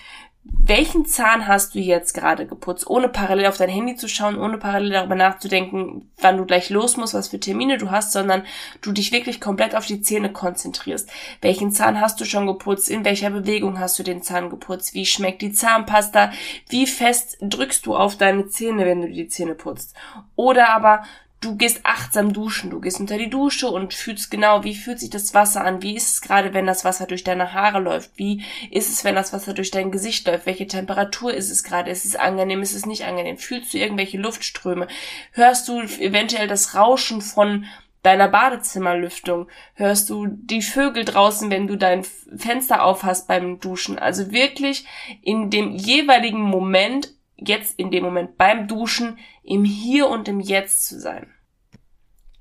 Welchen 0.49 1.05
Zahn 1.05 1.47
hast 1.47 1.75
du 1.75 1.79
jetzt 1.79 2.13
gerade 2.13 2.45
geputzt, 2.45 2.89
ohne 2.89 3.07
parallel 3.09 3.47
auf 3.47 3.57
dein 3.57 3.69
Handy 3.69 3.95
zu 3.95 4.07
schauen, 4.07 4.37
ohne 4.37 4.57
parallel 4.57 4.91
darüber 4.91 5.15
nachzudenken, 5.15 6.09
wann 6.19 6.37
du 6.37 6.45
gleich 6.45 6.69
los 6.69 6.97
musst, 6.97 7.13
was 7.13 7.29
für 7.29 7.39
Termine 7.39 7.77
du 7.77 7.89
hast, 7.89 8.11
sondern 8.11 8.43
du 8.81 8.91
dich 8.91 9.11
wirklich 9.11 9.39
komplett 9.39 9.75
auf 9.75 9.85
die 9.85 10.01
Zähne 10.01 10.31
konzentrierst. 10.31 11.09
Welchen 11.41 11.71
Zahn 11.71 12.01
hast 12.01 12.19
du 12.19 12.25
schon 12.25 12.47
geputzt? 12.47 12.89
In 12.89 13.05
welcher 13.05 13.29
Bewegung 13.29 13.79
hast 13.79 13.97
du 13.97 14.03
den 14.03 14.21
Zahn 14.21 14.49
geputzt? 14.49 14.93
Wie 14.93 15.05
schmeckt 15.05 15.41
die 15.41 15.53
Zahnpasta? 15.53 16.31
Wie 16.69 16.87
fest 16.87 17.37
drückst 17.41 17.85
du 17.85 17.95
auf 17.95 18.17
deine 18.17 18.47
Zähne, 18.47 18.85
wenn 18.85 19.01
du 19.01 19.09
die 19.09 19.27
Zähne 19.27 19.55
putzt? 19.55 19.95
Oder 20.35 20.69
aber 20.69 21.03
du 21.41 21.55
gehst 21.55 21.81
achtsam 21.83 22.33
duschen, 22.33 22.71
du 22.71 22.79
gehst 22.79 22.99
unter 22.99 23.17
die 23.17 23.29
Dusche 23.29 23.69
und 23.69 23.93
fühlst 23.93 24.31
genau, 24.31 24.63
wie 24.63 24.75
fühlt 24.75 24.99
sich 24.99 25.09
das 25.09 25.33
Wasser 25.33 25.63
an, 25.63 25.83
wie 25.83 25.95
ist 25.95 26.13
es 26.13 26.21
gerade, 26.21 26.53
wenn 26.53 26.65
das 26.65 26.83
Wasser 26.83 27.05
durch 27.05 27.23
deine 27.23 27.53
Haare 27.53 27.79
läuft, 27.79 28.11
wie 28.15 28.43
ist 28.71 28.89
es, 28.89 29.03
wenn 29.03 29.15
das 29.15 29.33
Wasser 29.33 29.53
durch 29.53 29.69
dein 29.69 29.91
Gesicht 29.91 30.27
läuft, 30.27 30.47
welche 30.47 30.67
Temperatur 30.67 31.33
ist 31.33 31.51
es 31.51 31.63
gerade, 31.63 31.91
ist 31.91 32.05
es 32.05 32.15
angenehm, 32.15 32.61
ist 32.61 32.73
es 32.73 32.85
nicht 32.85 33.05
angenehm, 33.05 33.37
fühlst 33.37 33.73
du 33.73 33.77
irgendwelche 33.77 34.17
Luftströme, 34.17 34.87
hörst 35.31 35.67
du 35.67 35.81
eventuell 35.81 36.47
das 36.47 36.73
Rauschen 36.73 37.21
von 37.21 37.65
deiner 38.01 38.29
Badezimmerlüftung, 38.29 39.47
hörst 39.73 40.09
du 40.09 40.27
die 40.27 40.61
Vögel 40.61 41.03
draußen, 41.03 41.51
wenn 41.51 41.67
du 41.67 41.75
dein 41.75 42.03
Fenster 42.03 42.83
aufhast 42.83 43.27
beim 43.27 43.59
Duschen, 43.59 43.99
also 43.99 44.31
wirklich 44.31 44.85
in 45.21 45.49
dem 45.49 45.71
jeweiligen 45.71 46.41
Moment 46.41 47.13
jetzt 47.37 47.79
in 47.79 47.91
dem 47.91 48.03
Moment 48.03 48.37
beim 48.37 48.67
Duschen 48.67 49.17
im 49.43 49.63
Hier 49.63 50.09
und 50.09 50.27
im 50.27 50.39
Jetzt 50.39 50.87
zu 50.87 50.99
sein. 50.99 51.31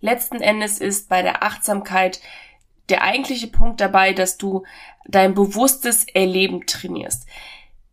Letzten 0.01 0.41
Endes 0.41 0.79
ist 0.79 1.09
bei 1.09 1.23
der 1.23 1.43
Achtsamkeit 1.43 2.21
der 2.89 3.03
eigentliche 3.03 3.49
Punkt 3.49 3.81
dabei, 3.81 4.13
dass 4.13 4.39
du 4.39 4.65
dein 5.07 5.35
bewusstes 5.35 6.07
Erleben 6.09 6.67
trainierst. 6.67 7.27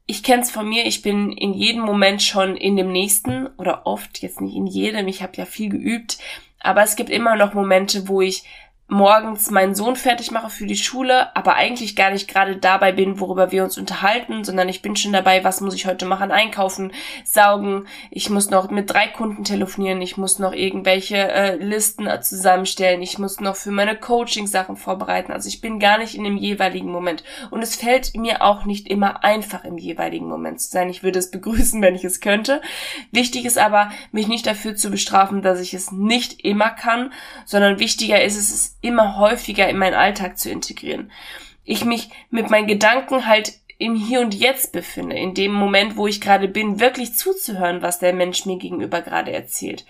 Ich 0.06 0.22
kenne 0.22 0.44
es 0.44 0.52
von 0.52 0.68
mir, 0.68 0.86
ich 0.86 1.02
bin 1.02 1.32
in 1.32 1.54
jedem 1.54 1.82
Moment 1.82 2.22
schon 2.22 2.58
in 2.58 2.76
dem 2.76 2.92
nächsten 2.92 3.48
oder 3.58 3.88
oft, 3.88 4.22
jetzt 4.22 4.42
nicht 4.42 4.56
in 4.56 4.68
jedem, 4.68 5.08
ich 5.08 5.24
habe 5.24 5.38
ja 5.38 5.46
viel 5.46 5.70
geübt, 5.70 6.18
aber 6.60 6.84
es 6.84 6.96
gibt 6.96 7.10
immer 7.10 7.36
noch 7.36 7.54
Momente, 7.54 8.08
wo 8.08 8.22
ich 8.22 8.44
morgens 8.88 9.50
meinen 9.50 9.76
Sohn 9.76 9.96
fertig 9.96 10.32
mache 10.32 10.50
für 10.50 10.66
die 10.66 10.76
Schule, 10.76 11.36
aber 11.36 11.56
eigentlich 11.56 11.96
gar 11.96 12.12
nicht 12.12 12.28
gerade 12.28 12.58
dabei 12.58 12.92
bin, 12.92 13.20
worüber 13.20 13.52
wir 13.52 13.64
uns 13.64 13.78
unterhalten, 13.78 14.44
sondern 14.44 14.70
ich 14.70 14.82
bin 14.82 14.96
schon 14.96 15.14
dabei, 15.14 15.44
was 15.44 15.62
muss 15.62 15.74
ich 15.74 15.88
heute 15.88 16.06
machen, 16.06 16.32
einkaufen, 16.32 16.92
saugen, 17.24 17.88
ich 18.12 18.30
muss 18.30 18.50
noch 18.50 18.70
mit 18.70 18.90
drei 18.90 19.08
Kunden 19.08 19.46
telefonieren, 19.46 20.02
ich 20.02 20.18
muss 20.18 20.38
noch 20.38 20.54
irgendwelche 20.54 21.16
äh, 21.16 21.56
Listen 21.56 22.10
zusammenstellen, 22.22 23.02
ich 23.02 23.18
muss 23.18 23.40
noch 23.40 23.56
für 23.56 23.72
meine 23.72 23.96
Coaching-Sachen 23.96 24.76
vorbereiten. 24.76 25.32
Also 25.32 25.48
ich 25.48 25.62
bin 25.62 25.80
gar 25.80 25.98
nicht 25.98 26.16
in 26.16 26.24
dem 26.24 26.38
jeweiligen 26.38 26.92
Moment. 26.92 27.24
Und 27.52 27.62
es 27.62 27.76
fällt 27.76 28.16
mir 28.16 28.42
auch 28.42 28.66
nicht 28.66 28.88
immer 28.88 29.24
einfach, 29.24 29.64
im 29.64 29.78
jeweiligen 29.78 30.28
Moment 30.28 30.62
zu 30.62 30.70
sein. 30.70 30.90
Ich 30.90 31.04
würde 31.04 31.20
es 31.20 31.32
begrüßen, 31.32 31.82
wenn 31.82 31.96
ich 31.96 32.04
es 32.04 32.20
könnte. 32.20 32.62
Wichtig 33.12 33.46
ist 33.46 33.58
aber, 33.58 33.92
mich 34.12 34.28
nicht 34.28 34.46
dafür 34.46 34.76
zu 34.76 34.92
bestrafen, 34.92 35.42
dass 35.42 35.60
ich 35.60 35.74
es 35.74 35.92
nicht 35.92 36.44
immer 36.44 36.70
kann, 36.70 37.14
sondern 37.46 37.80
wichtiger 37.80 38.22
ist 38.22 38.38
es, 38.38 38.54
es 38.54 38.78
immer 38.84 39.18
häufiger 39.18 39.68
in 39.68 39.78
meinen 39.78 39.96
Alltag 39.96 40.38
zu 40.38 40.52
integrieren. 40.52 41.12
Ich 41.64 41.86
mich 41.86 42.10
mit 42.30 42.50
meinen 42.50 42.68
Gedanken 42.68 43.26
halt 43.26 43.54
im 43.80 43.96
Hier 43.96 44.22
und 44.22 44.36
Jetzt 44.36 44.72
befinde, 44.72 45.18
in 45.18 45.34
dem 45.34 45.52
Moment, 45.52 45.98
wo 45.98 46.08
ich 46.08 46.22
gerade 46.22 46.48
bin, 46.48 46.80
wirklich 46.80 47.16
zuzuhören, 47.16 47.82
was 47.82 48.00
der 48.00 48.14
Mensch 48.14 48.46
mir 48.46 48.58
gegenüber 48.58 49.02
gerade 49.02 49.32
erzählt. 49.32 49.86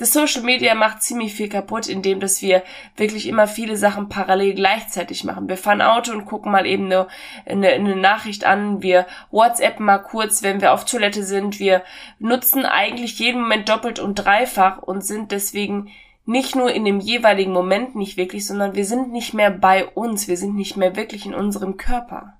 Das 0.00 0.14
Social 0.14 0.40
Media 0.40 0.74
macht 0.74 1.02
ziemlich 1.02 1.34
viel 1.34 1.50
kaputt, 1.50 1.86
indem 1.86 2.20
dass 2.20 2.40
wir 2.40 2.62
wirklich 2.96 3.28
immer 3.28 3.46
viele 3.46 3.76
Sachen 3.76 4.08
parallel 4.08 4.54
gleichzeitig 4.54 5.24
machen. 5.24 5.46
Wir 5.46 5.58
fahren 5.58 5.82
Auto 5.82 6.12
und 6.12 6.24
gucken 6.24 6.50
mal 6.50 6.64
eben 6.64 6.86
eine, 6.86 7.06
eine, 7.44 7.68
eine 7.68 7.96
Nachricht 7.96 8.44
an. 8.44 8.80
Wir 8.80 9.06
WhatsApp 9.30 9.78
mal 9.78 9.98
kurz, 9.98 10.42
wenn 10.42 10.62
wir 10.62 10.72
auf 10.72 10.86
Toilette 10.86 11.22
sind. 11.22 11.60
Wir 11.60 11.82
nutzen 12.18 12.64
eigentlich 12.64 13.18
jeden 13.18 13.42
Moment 13.42 13.68
doppelt 13.68 13.98
und 13.98 14.14
dreifach 14.14 14.78
und 14.78 15.04
sind 15.04 15.32
deswegen 15.32 15.90
nicht 16.24 16.54
nur 16.54 16.72
in 16.72 16.84
dem 16.84 17.00
jeweiligen 17.00 17.52
Moment 17.52 17.96
nicht 17.96 18.16
wirklich, 18.16 18.46
sondern 18.46 18.74
wir 18.74 18.84
sind 18.84 19.12
nicht 19.12 19.34
mehr 19.34 19.50
bei 19.50 19.86
uns, 19.86 20.28
wir 20.28 20.36
sind 20.36 20.54
nicht 20.54 20.76
mehr 20.76 20.96
wirklich 20.96 21.26
in 21.26 21.34
unserem 21.34 21.76
Körper. 21.76 22.38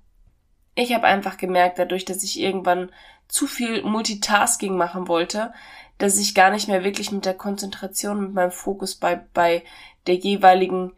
Ich 0.75 0.95
habe 0.95 1.05
einfach 1.05 1.37
gemerkt, 1.37 1.79
dadurch, 1.79 2.05
dass 2.05 2.23
ich 2.23 2.41
irgendwann 2.41 2.91
zu 3.29 3.47
viel 3.47 3.83
Multitasking 3.83 4.77
machen 4.77 5.09
wollte, 5.09 5.53
dass 5.99 6.19
ich 6.19 6.35
gar 6.35 6.51
nicht 6.51 6.69
mehr 6.69 6.85
wirklich 6.85 7.13
mit 7.13 7.27
der 7.27 7.35
Konzentration, 7.35 8.21
mit 8.21 8.35
meinem 8.35 8.51
Fokus 8.51 8.95
bei, 8.95 9.21
bei 9.35 9.63
der 10.07 10.15
jeweiligen 10.15 10.93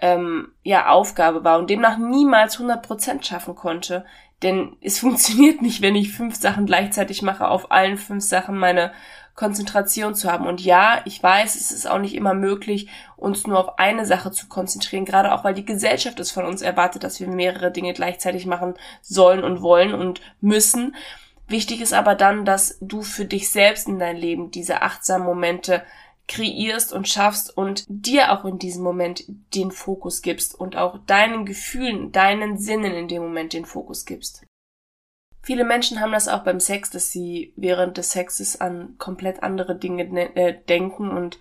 ähm, 0.00 0.52
ja, 0.62 0.88
Aufgabe 0.88 1.44
war 1.44 1.58
und 1.58 1.70
demnach 1.70 1.98
niemals 1.98 2.58
100% 2.58 3.24
schaffen 3.24 3.54
konnte. 3.54 4.04
Denn 4.42 4.76
es 4.80 4.98
funktioniert 5.00 5.62
nicht, 5.62 5.82
wenn 5.82 5.96
ich 5.96 6.12
fünf 6.12 6.36
Sachen 6.36 6.66
gleichzeitig 6.66 7.22
mache, 7.22 7.48
auf 7.48 7.70
allen 7.70 7.96
fünf 7.96 8.24
Sachen 8.24 8.58
meine 8.58 8.92
Konzentration 9.38 10.16
zu 10.16 10.32
haben. 10.32 10.48
Und 10.48 10.60
ja, 10.60 11.00
ich 11.04 11.22
weiß, 11.22 11.54
es 11.54 11.70
ist 11.70 11.88
auch 11.88 12.00
nicht 12.00 12.16
immer 12.16 12.34
möglich, 12.34 12.88
uns 13.16 13.46
nur 13.46 13.60
auf 13.60 13.78
eine 13.78 14.04
Sache 14.04 14.32
zu 14.32 14.48
konzentrieren, 14.48 15.04
gerade 15.04 15.32
auch 15.32 15.44
weil 15.44 15.54
die 15.54 15.64
Gesellschaft 15.64 16.18
es 16.18 16.32
von 16.32 16.44
uns 16.44 16.60
erwartet, 16.60 17.04
dass 17.04 17.20
wir 17.20 17.28
mehrere 17.28 17.70
Dinge 17.70 17.92
gleichzeitig 17.92 18.46
machen 18.46 18.74
sollen 19.00 19.44
und 19.44 19.62
wollen 19.62 19.94
und 19.94 20.20
müssen. 20.40 20.96
Wichtig 21.46 21.80
ist 21.80 21.94
aber 21.94 22.16
dann, 22.16 22.44
dass 22.44 22.78
du 22.80 23.02
für 23.02 23.26
dich 23.26 23.48
selbst 23.50 23.86
in 23.86 24.00
dein 24.00 24.16
Leben 24.16 24.50
diese 24.50 24.82
achtsamen 24.82 25.28
Momente 25.28 25.84
kreierst 26.26 26.92
und 26.92 27.08
schaffst 27.08 27.56
und 27.56 27.84
dir 27.88 28.32
auch 28.32 28.44
in 28.44 28.58
diesem 28.58 28.82
Moment 28.82 29.22
den 29.54 29.70
Fokus 29.70 30.20
gibst 30.20 30.58
und 30.58 30.74
auch 30.74 30.98
deinen 31.06 31.46
Gefühlen, 31.46 32.10
deinen 32.10 32.58
Sinnen 32.58 32.92
in 32.92 33.06
dem 33.06 33.22
Moment 33.22 33.52
den 33.52 33.66
Fokus 33.66 34.04
gibst. 34.04 34.47
Viele 35.48 35.64
Menschen 35.64 36.02
haben 36.02 36.12
das 36.12 36.28
auch 36.28 36.40
beim 36.44 36.60
Sex, 36.60 36.90
dass 36.90 37.10
sie 37.10 37.54
während 37.56 37.96
des 37.96 38.10
Sexes 38.10 38.60
an 38.60 38.96
komplett 38.98 39.42
andere 39.42 39.74
Dinge 39.78 40.02
äh, 40.36 40.54
denken 40.68 41.08
und 41.08 41.38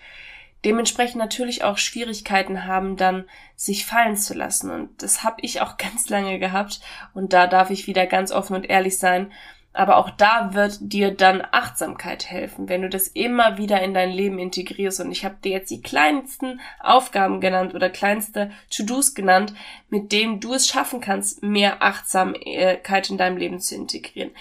dementsprechend 0.64 1.18
natürlich 1.18 1.66
auch 1.66 1.78
Schwierigkeiten 1.78 2.64
haben, 2.64 2.96
dann 2.96 3.26
sich 3.58 3.86
fallen 3.86 4.16
zu 4.16 4.34
lassen. 4.34 4.72
Und 4.72 5.04
das 5.04 5.26
habe 5.26 5.42
ich 5.42 5.60
auch 5.60 5.76
ganz 5.78 6.08
lange 6.08 6.40
gehabt. 6.40 6.80
Und 7.14 7.34
da 7.34 7.48
darf 7.48 7.70
ich 7.70 7.86
wieder 7.86 8.06
ganz 8.06 8.32
offen 8.32 8.56
und 8.56 8.70
ehrlich 8.70 8.98
sein. 8.98 9.30
Aber 9.74 9.98
auch 9.98 10.10
da 10.10 10.56
wird 10.56 10.80
dir 10.82 11.14
dann 11.14 11.44
Achtsamkeit 11.52 12.30
helfen, 12.30 12.68
wenn 12.68 12.82
du 12.82 12.90
das 12.90 13.08
immer 13.08 13.58
wieder 13.58 13.82
in 13.82 13.94
dein 13.94 14.10
Leben 14.10 14.40
integrierst. 14.40 15.02
Und 15.02 15.12
ich 15.12 15.24
habe 15.24 15.36
dir 15.44 15.52
jetzt 15.52 15.70
die 15.70 15.82
kleinsten 15.82 16.60
Aufgaben 16.80 17.42
genannt 17.42 17.76
oder 17.76 17.90
kleinste 17.90 18.52
To-Dos 18.76 19.14
genannt, 19.14 19.54
mit 19.90 20.12
denen 20.12 20.40
du 20.40 20.54
es 20.54 20.68
schaffen 20.68 21.00
kannst, 21.00 21.44
mehr 21.44 21.84
Achtsamkeit 21.84 23.10
in 23.10 23.18
deinem 23.18 23.38
Leben 23.38 23.60
zu 23.60 23.76
integrieren 23.76 24.32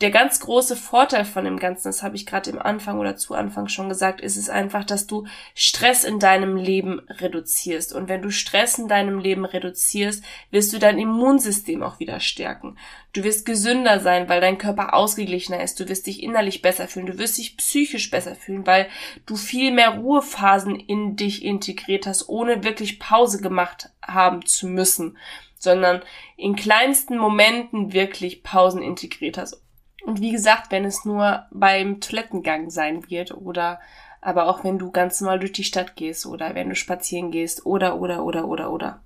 der 0.00 0.10
ganz 0.12 0.38
große 0.38 0.76
Vorteil 0.76 1.24
von 1.24 1.44
dem 1.44 1.58
Ganzen, 1.58 1.88
das 1.88 2.04
habe 2.04 2.14
ich 2.14 2.24
gerade 2.24 2.50
im 2.50 2.60
Anfang 2.60 3.00
oder 3.00 3.16
zu 3.16 3.34
Anfang 3.34 3.66
schon 3.66 3.88
gesagt, 3.88 4.20
ist 4.20 4.36
es 4.36 4.48
einfach, 4.48 4.84
dass 4.84 5.08
du 5.08 5.26
Stress 5.54 6.04
in 6.04 6.20
deinem 6.20 6.56
Leben 6.56 7.00
reduzierst. 7.08 7.92
Und 7.92 8.08
wenn 8.08 8.22
du 8.22 8.30
Stress 8.30 8.78
in 8.78 8.86
deinem 8.86 9.18
Leben 9.18 9.44
reduzierst, 9.44 10.22
wirst 10.52 10.72
du 10.72 10.78
dein 10.78 10.98
Immunsystem 11.00 11.82
auch 11.82 11.98
wieder 11.98 12.20
stärken. 12.20 12.78
Du 13.12 13.24
wirst 13.24 13.44
gesünder 13.44 13.98
sein, 13.98 14.28
weil 14.28 14.40
dein 14.40 14.58
Körper 14.58 14.94
ausgeglichener 14.94 15.62
ist. 15.64 15.80
Du 15.80 15.88
wirst 15.88 16.06
dich 16.06 16.22
innerlich 16.22 16.62
besser 16.62 16.86
fühlen. 16.86 17.06
Du 17.06 17.18
wirst 17.18 17.36
dich 17.36 17.56
psychisch 17.56 18.08
besser 18.10 18.36
fühlen, 18.36 18.68
weil 18.68 18.88
du 19.26 19.34
viel 19.34 19.72
mehr 19.72 19.98
Ruhephasen 19.98 20.78
in 20.78 21.16
dich 21.16 21.44
integriert 21.44 22.06
hast, 22.06 22.28
ohne 22.28 22.62
wirklich 22.62 23.00
Pause 23.00 23.40
gemacht 23.40 23.90
haben 24.00 24.46
zu 24.46 24.68
müssen, 24.68 25.18
sondern 25.58 26.02
in 26.36 26.54
kleinsten 26.54 27.18
Momenten 27.18 27.92
wirklich 27.92 28.44
Pausen 28.44 28.80
integriert 28.80 29.38
hast 29.38 29.60
und 30.08 30.22
wie 30.22 30.32
gesagt, 30.32 30.72
wenn 30.72 30.86
es 30.86 31.04
nur 31.04 31.44
beim 31.50 32.00
Toilettengang 32.00 32.70
sein 32.70 33.10
wird 33.10 33.30
oder 33.30 33.78
aber 34.22 34.46
auch 34.48 34.64
wenn 34.64 34.78
du 34.78 34.90
ganz 34.90 35.20
normal 35.20 35.38
durch 35.38 35.52
die 35.52 35.64
Stadt 35.64 35.96
gehst 35.96 36.24
oder 36.24 36.54
wenn 36.54 36.70
du 36.70 36.74
spazieren 36.74 37.30
gehst 37.30 37.66
oder 37.66 38.00
oder 38.00 38.24
oder 38.24 38.48
oder 38.48 38.72
oder. 38.72 39.02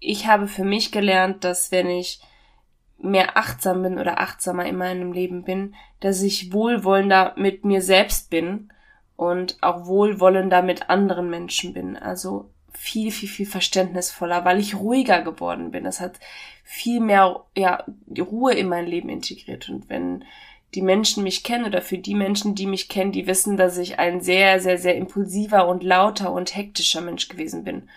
Ich 0.00 0.26
habe 0.26 0.48
für 0.48 0.64
mich 0.64 0.92
gelernt, 0.92 1.44
dass 1.44 1.72
wenn 1.72 1.90
ich 1.90 2.22
mehr 2.96 3.36
achtsam 3.36 3.82
bin 3.82 3.98
oder 3.98 4.18
achtsamer 4.18 4.64
in 4.64 4.78
meinem 4.78 5.12
Leben 5.12 5.44
bin, 5.44 5.74
dass 6.00 6.22
ich 6.22 6.54
wohlwollender 6.54 7.34
mit 7.36 7.66
mir 7.66 7.82
selbst 7.82 8.30
bin 8.30 8.72
und 9.14 9.58
auch 9.60 9.84
wohlwollender 9.84 10.62
mit 10.62 10.88
anderen 10.88 11.28
Menschen 11.28 11.74
bin. 11.74 11.98
Also 11.98 12.48
viel, 12.78 13.10
viel, 13.10 13.28
viel 13.28 13.46
verständnisvoller, 13.46 14.44
weil 14.44 14.60
ich 14.60 14.76
ruhiger 14.76 15.22
geworden 15.22 15.72
bin. 15.72 15.84
Das 15.84 16.00
hat 16.00 16.20
viel 16.62 17.00
mehr, 17.00 17.44
ja, 17.56 17.84
Ruhe 18.16 18.54
in 18.54 18.68
mein 18.68 18.86
Leben 18.86 19.08
integriert. 19.08 19.68
Und 19.68 19.88
wenn 19.88 20.24
die 20.74 20.82
Menschen 20.82 21.24
mich 21.24 21.42
kennen 21.42 21.64
oder 21.64 21.82
für 21.82 21.98
die 21.98 22.14
Menschen, 22.14 22.54
die 22.54 22.66
mich 22.66 22.88
kennen, 22.88 23.10
die 23.10 23.26
wissen, 23.26 23.56
dass 23.56 23.78
ich 23.78 23.98
ein 23.98 24.20
sehr, 24.20 24.60
sehr, 24.60 24.78
sehr 24.78 24.94
impulsiver 24.94 25.66
und 25.66 25.82
lauter 25.82 26.32
und 26.32 26.54
hektischer 26.54 27.00
Mensch 27.00 27.28
gewesen 27.28 27.64
bin. 27.64 27.88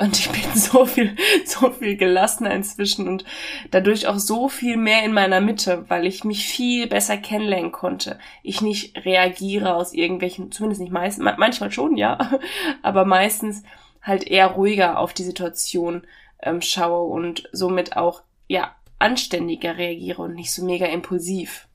Und 0.00 0.16
ich 0.16 0.30
bin 0.30 0.54
so 0.54 0.86
viel, 0.86 1.16
so 1.44 1.70
viel 1.70 1.96
gelassener 1.96 2.52
inzwischen 2.52 3.08
und 3.08 3.24
dadurch 3.70 4.06
auch 4.06 4.18
so 4.18 4.48
viel 4.48 4.76
mehr 4.76 5.04
in 5.04 5.12
meiner 5.12 5.40
Mitte, 5.40 5.84
weil 5.88 6.06
ich 6.06 6.24
mich 6.24 6.46
viel 6.46 6.86
besser 6.86 7.16
kennenlernen 7.16 7.72
konnte. 7.72 8.18
Ich 8.42 8.60
nicht 8.60 9.04
reagiere 9.04 9.74
aus 9.74 9.92
irgendwelchen, 9.92 10.52
zumindest 10.52 10.80
nicht 10.80 10.92
meistens, 10.92 11.24
manchmal 11.36 11.72
schon, 11.72 11.96
ja, 11.96 12.38
aber 12.82 13.04
meistens 13.04 13.64
halt 14.00 14.24
eher 14.24 14.46
ruhiger 14.46 14.98
auf 14.98 15.12
die 15.12 15.24
Situation 15.24 16.06
ähm, 16.42 16.62
schaue 16.62 17.12
und 17.12 17.48
somit 17.52 17.96
auch, 17.96 18.22
ja, 18.46 18.74
anständiger 19.00 19.76
reagiere 19.76 20.22
und 20.22 20.34
nicht 20.34 20.52
so 20.52 20.64
mega 20.64 20.86
impulsiv. 20.86 21.68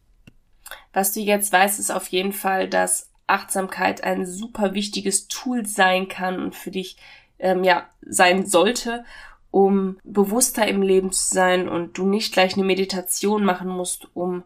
Was 0.94 1.14
du 1.14 1.20
jetzt 1.20 1.52
weißt, 1.52 1.80
ist 1.80 1.92
auf 1.92 2.08
jeden 2.08 2.34
Fall, 2.34 2.68
dass 2.68 3.12
Achtsamkeit 3.28 4.04
ein 4.04 4.26
super 4.26 4.74
wichtiges 4.74 5.28
Tool 5.28 5.66
sein 5.66 6.08
kann 6.08 6.42
und 6.42 6.56
für 6.56 6.72
dich 6.72 6.98
ähm, 7.44 7.64
ja 7.64 7.86
sein 8.02 8.48
sollte, 8.48 9.06
um 9.52 10.00
bewusster 10.04 10.68
im 10.68 10.82
Leben 10.82 11.12
zu 11.12 11.32
sein 11.32 11.70
und 11.70 11.98
du 11.98 12.08
nicht 12.08 12.34
gleich 12.34 12.56
eine 12.56 12.64
Meditation 12.64 13.46
machen 13.46 13.70
musst, 13.70 14.08
um 14.16 14.44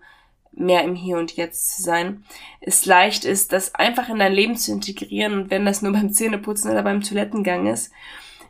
mehr 0.52 0.84
im 0.84 0.96
Hier 0.96 1.18
und 1.18 1.38
Jetzt 1.38 1.78
zu 1.78 1.84
sein. 1.84 2.26
Es 2.60 2.86
leicht 2.86 3.24
ist, 3.24 3.54
das 3.54 3.76
einfach 3.76 4.10
in 4.10 4.20
dein 4.20 4.34
Leben 4.34 4.58
zu 4.58 4.72
integrieren 4.72 5.34
und 5.34 5.50
wenn 5.52 5.66
das 5.66 5.82
nur 5.82 5.94
beim 5.94 6.12
Zähneputzen 6.12 6.72
oder 6.72 6.84
beim 6.84 7.02
Toilettengang 7.02 7.68
ist, 7.68 7.94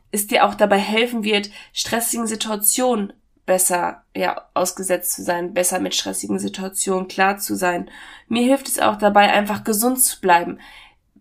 es 0.10 0.26
dir 0.26 0.46
auch 0.46 0.56
dabei 0.56 0.80
helfen 0.80 1.24
wird, 1.24 1.52
stressigen 1.74 2.26
Situationen 2.26 3.14
besser 3.46 4.04
ja 4.16 4.42
ausgesetzt 4.54 5.14
zu 5.14 5.24
sein, 5.24 5.54
besser 5.54 5.80
mit 5.80 5.96
stressigen 5.96 6.40
Situationen 6.40 7.10
klar 7.10 7.38
zu 7.38 7.56
sein. 7.56 7.90
Mir 8.30 8.44
hilft 8.44 8.68
es 8.70 8.80
auch 8.80 8.98
dabei, 8.98 9.32
einfach 9.32 9.64
gesund 9.66 10.02
zu 10.02 10.20
bleiben 10.22 10.60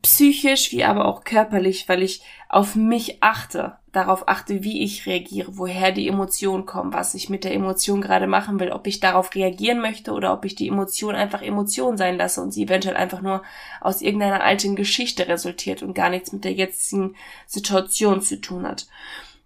psychisch 0.03 0.73
wie 0.73 0.85
aber 0.85 1.07
auch 1.07 1.25
körperlich, 1.25 1.89
weil 1.89 2.03
ich 2.03 2.23
auf 2.49 2.77
mich 2.77 3.23
achte, 3.23 3.77
darauf 3.93 4.29
achte, 4.29 4.63
wie 4.63 4.83
ich 4.83 5.07
reagiere, 5.07 5.57
woher 5.59 5.91
die 5.91 6.09
Emotionen 6.09 6.67
kommen, 6.67 6.93
was 6.93 7.15
ich 7.15 7.31
mit 7.31 7.45
der 7.45 7.55
Emotion 7.55 8.01
gerade 8.01 8.27
machen 8.27 8.61
will, 8.61 8.71
ob 8.71 8.87
ich 8.87 9.01
darauf 9.01 9.35
reagieren 9.35 9.81
möchte 9.81 10.13
oder 10.13 10.33
ob 10.33 10.45
ich 10.45 10.55
die 10.55 10.69
Emotion 10.69 11.15
einfach 11.15 11.43
Emotion 11.43 11.97
sein 11.97 12.19
lasse 12.19 12.43
und 12.43 12.53
sie 12.53 12.65
eventuell 12.65 12.97
einfach 12.97 13.23
nur 13.23 13.43
aus 13.81 14.03
irgendeiner 14.03 14.45
alten 14.45 14.77
Geschichte 14.77 15.29
resultiert 15.29 15.83
und 15.83 15.95
gar 15.95 16.11
nichts 16.11 16.33
mit 16.33 16.45
der 16.45 16.53
jetzigen 16.53 17.17
Situation 17.47 18.21
zu 18.21 18.41
tun 18.41 18.67
hat. 18.67 18.87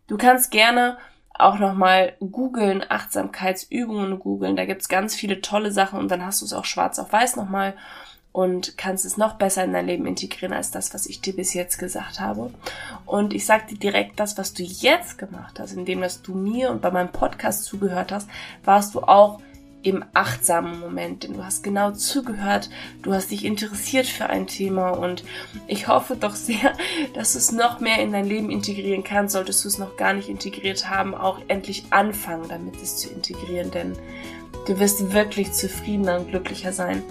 Du 0.08 0.16
kannst 0.16 0.50
gerne 0.50 0.98
auch 1.32 1.58
nochmal 1.58 2.16
googeln, 2.18 2.84
Achtsamkeitsübungen 2.86 4.18
googeln, 4.18 4.56
da 4.56 4.66
gibt's 4.66 4.88
ganz 4.88 5.14
viele 5.14 5.40
tolle 5.40 5.72
Sachen 5.72 5.98
und 5.98 6.10
dann 6.10 6.24
hast 6.24 6.42
du 6.42 6.44
es 6.44 6.52
auch 6.52 6.64
schwarz 6.64 6.98
auf 6.98 7.12
weiß 7.12 7.36
nochmal 7.36 7.74
und 8.32 8.78
kannst 8.78 9.04
es 9.04 9.16
noch 9.16 9.34
besser 9.34 9.64
in 9.64 9.72
dein 9.72 9.86
Leben 9.86 10.06
integrieren 10.06 10.54
als 10.54 10.70
das, 10.70 10.94
was 10.94 11.06
ich 11.06 11.20
dir 11.20 11.34
bis 11.34 11.52
jetzt 11.52 11.78
gesagt 11.78 12.20
habe. 12.20 12.50
Und 13.04 13.34
ich 13.34 13.44
sag 13.44 13.68
dir 13.68 13.78
direkt, 13.78 14.20
das, 14.20 14.38
was 14.38 14.54
du 14.54 14.62
jetzt 14.62 15.18
gemacht 15.18 15.58
hast, 15.58 15.72
indem 15.72 16.00
dass 16.00 16.22
du 16.22 16.34
mir 16.34 16.70
und 16.70 16.80
bei 16.80 16.90
meinem 16.90 17.10
Podcast 17.10 17.64
zugehört 17.64 18.12
hast, 18.12 18.28
warst 18.64 18.94
du 18.94 19.00
auch 19.00 19.40
im 19.82 20.04
achtsamen 20.12 20.78
Moment, 20.78 21.22
denn 21.22 21.32
du 21.32 21.44
hast 21.44 21.62
genau 21.62 21.92
zugehört, 21.92 22.68
du 23.02 23.14
hast 23.14 23.30
dich 23.30 23.44
interessiert 23.44 24.06
für 24.06 24.26
ein 24.26 24.46
Thema 24.46 24.90
und 24.90 25.24
ich 25.66 25.88
hoffe 25.88 26.16
doch 26.16 26.34
sehr, 26.34 26.74
dass 27.14 27.32
du 27.32 27.38
es 27.38 27.52
noch 27.52 27.80
mehr 27.80 27.98
in 28.00 28.12
dein 28.12 28.26
Leben 28.26 28.50
integrieren 28.50 29.04
kannst, 29.04 29.32
solltest 29.32 29.64
du 29.64 29.68
es 29.68 29.78
noch 29.78 29.96
gar 29.96 30.12
nicht 30.12 30.28
integriert 30.28 30.90
haben, 30.90 31.14
auch 31.14 31.38
endlich 31.48 31.84
anfangen, 31.90 32.48
damit 32.48 32.76
es 32.80 32.98
zu 32.98 33.08
integrieren, 33.08 33.70
denn 33.70 33.96
du 34.66 34.78
wirst 34.78 35.12
wirklich 35.14 35.52
zufriedener 35.52 36.20
und 36.20 36.28
glücklicher 36.28 36.72
sein, 36.72 37.02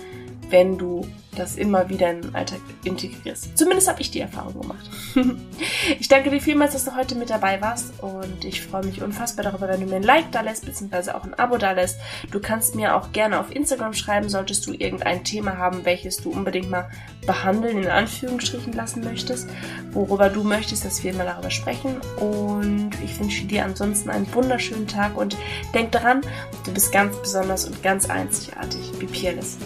wenn 0.49 0.77
du 0.77 1.05
das 1.35 1.55
immer 1.55 1.89
wieder 1.89 2.11
in 2.11 2.21
den 2.21 2.35
Alltag 2.35 2.59
integrierst. 2.83 3.57
Zumindest 3.57 3.87
habe 3.87 4.01
ich 4.01 4.11
die 4.11 4.19
Erfahrung 4.19 4.61
gemacht. 4.61 4.89
ich 5.99 6.07
danke 6.07 6.29
dir 6.29 6.41
vielmals, 6.41 6.73
dass 6.73 6.85
du 6.85 6.95
heute 6.95 7.15
mit 7.15 7.29
dabei 7.29 7.61
warst 7.61 7.93
und 8.01 8.43
ich 8.43 8.61
freue 8.61 8.85
mich 8.85 9.01
unfassbar 9.01 9.43
darüber, 9.43 9.67
wenn 9.67 9.79
du 9.79 9.85
mir 9.85 9.97
ein 9.97 10.03
Like 10.03 10.31
da 10.31 10.41
lässt, 10.41 10.65
beziehungsweise 10.65 11.15
auch 11.15 11.23
ein 11.23 11.33
Abo 11.35 11.57
da 11.57 11.71
lässt. 11.71 11.99
Du 12.31 12.39
kannst 12.39 12.75
mir 12.75 12.95
auch 12.95 13.11
gerne 13.11 13.39
auf 13.39 13.55
Instagram 13.55 13.93
schreiben, 13.93 14.27
solltest 14.27 14.65
du 14.67 14.73
irgendein 14.73 15.23
Thema 15.23 15.57
haben, 15.57 15.85
welches 15.85 16.17
du 16.17 16.31
unbedingt 16.31 16.69
mal 16.69 16.89
behandeln, 17.25 17.83
in 17.83 17.89
Anführungsstrichen 17.89 18.73
lassen 18.73 19.03
möchtest, 19.03 19.47
worüber 19.91 20.29
du 20.29 20.43
möchtest, 20.43 20.83
dass 20.83 21.03
wir 21.03 21.13
mal 21.13 21.25
darüber 21.25 21.51
sprechen. 21.51 21.97
Und 22.19 22.91
ich 23.03 23.19
wünsche 23.19 23.45
dir 23.45 23.65
ansonsten 23.65 24.09
einen 24.09 24.31
wunderschönen 24.33 24.87
Tag 24.87 25.15
und 25.15 25.37
denk 25.73 25.91
daran, 25.91 26.21
du 26.65 26.73
bist 26.73 26.91
ganz 26.91 27.15
besonders 27.17 27.65
und 27.65 27.81
ganz 27.83 28.09
einzigartig. 28.09 28.91
Be 28.99 29.05
peerless. 29.05 29.57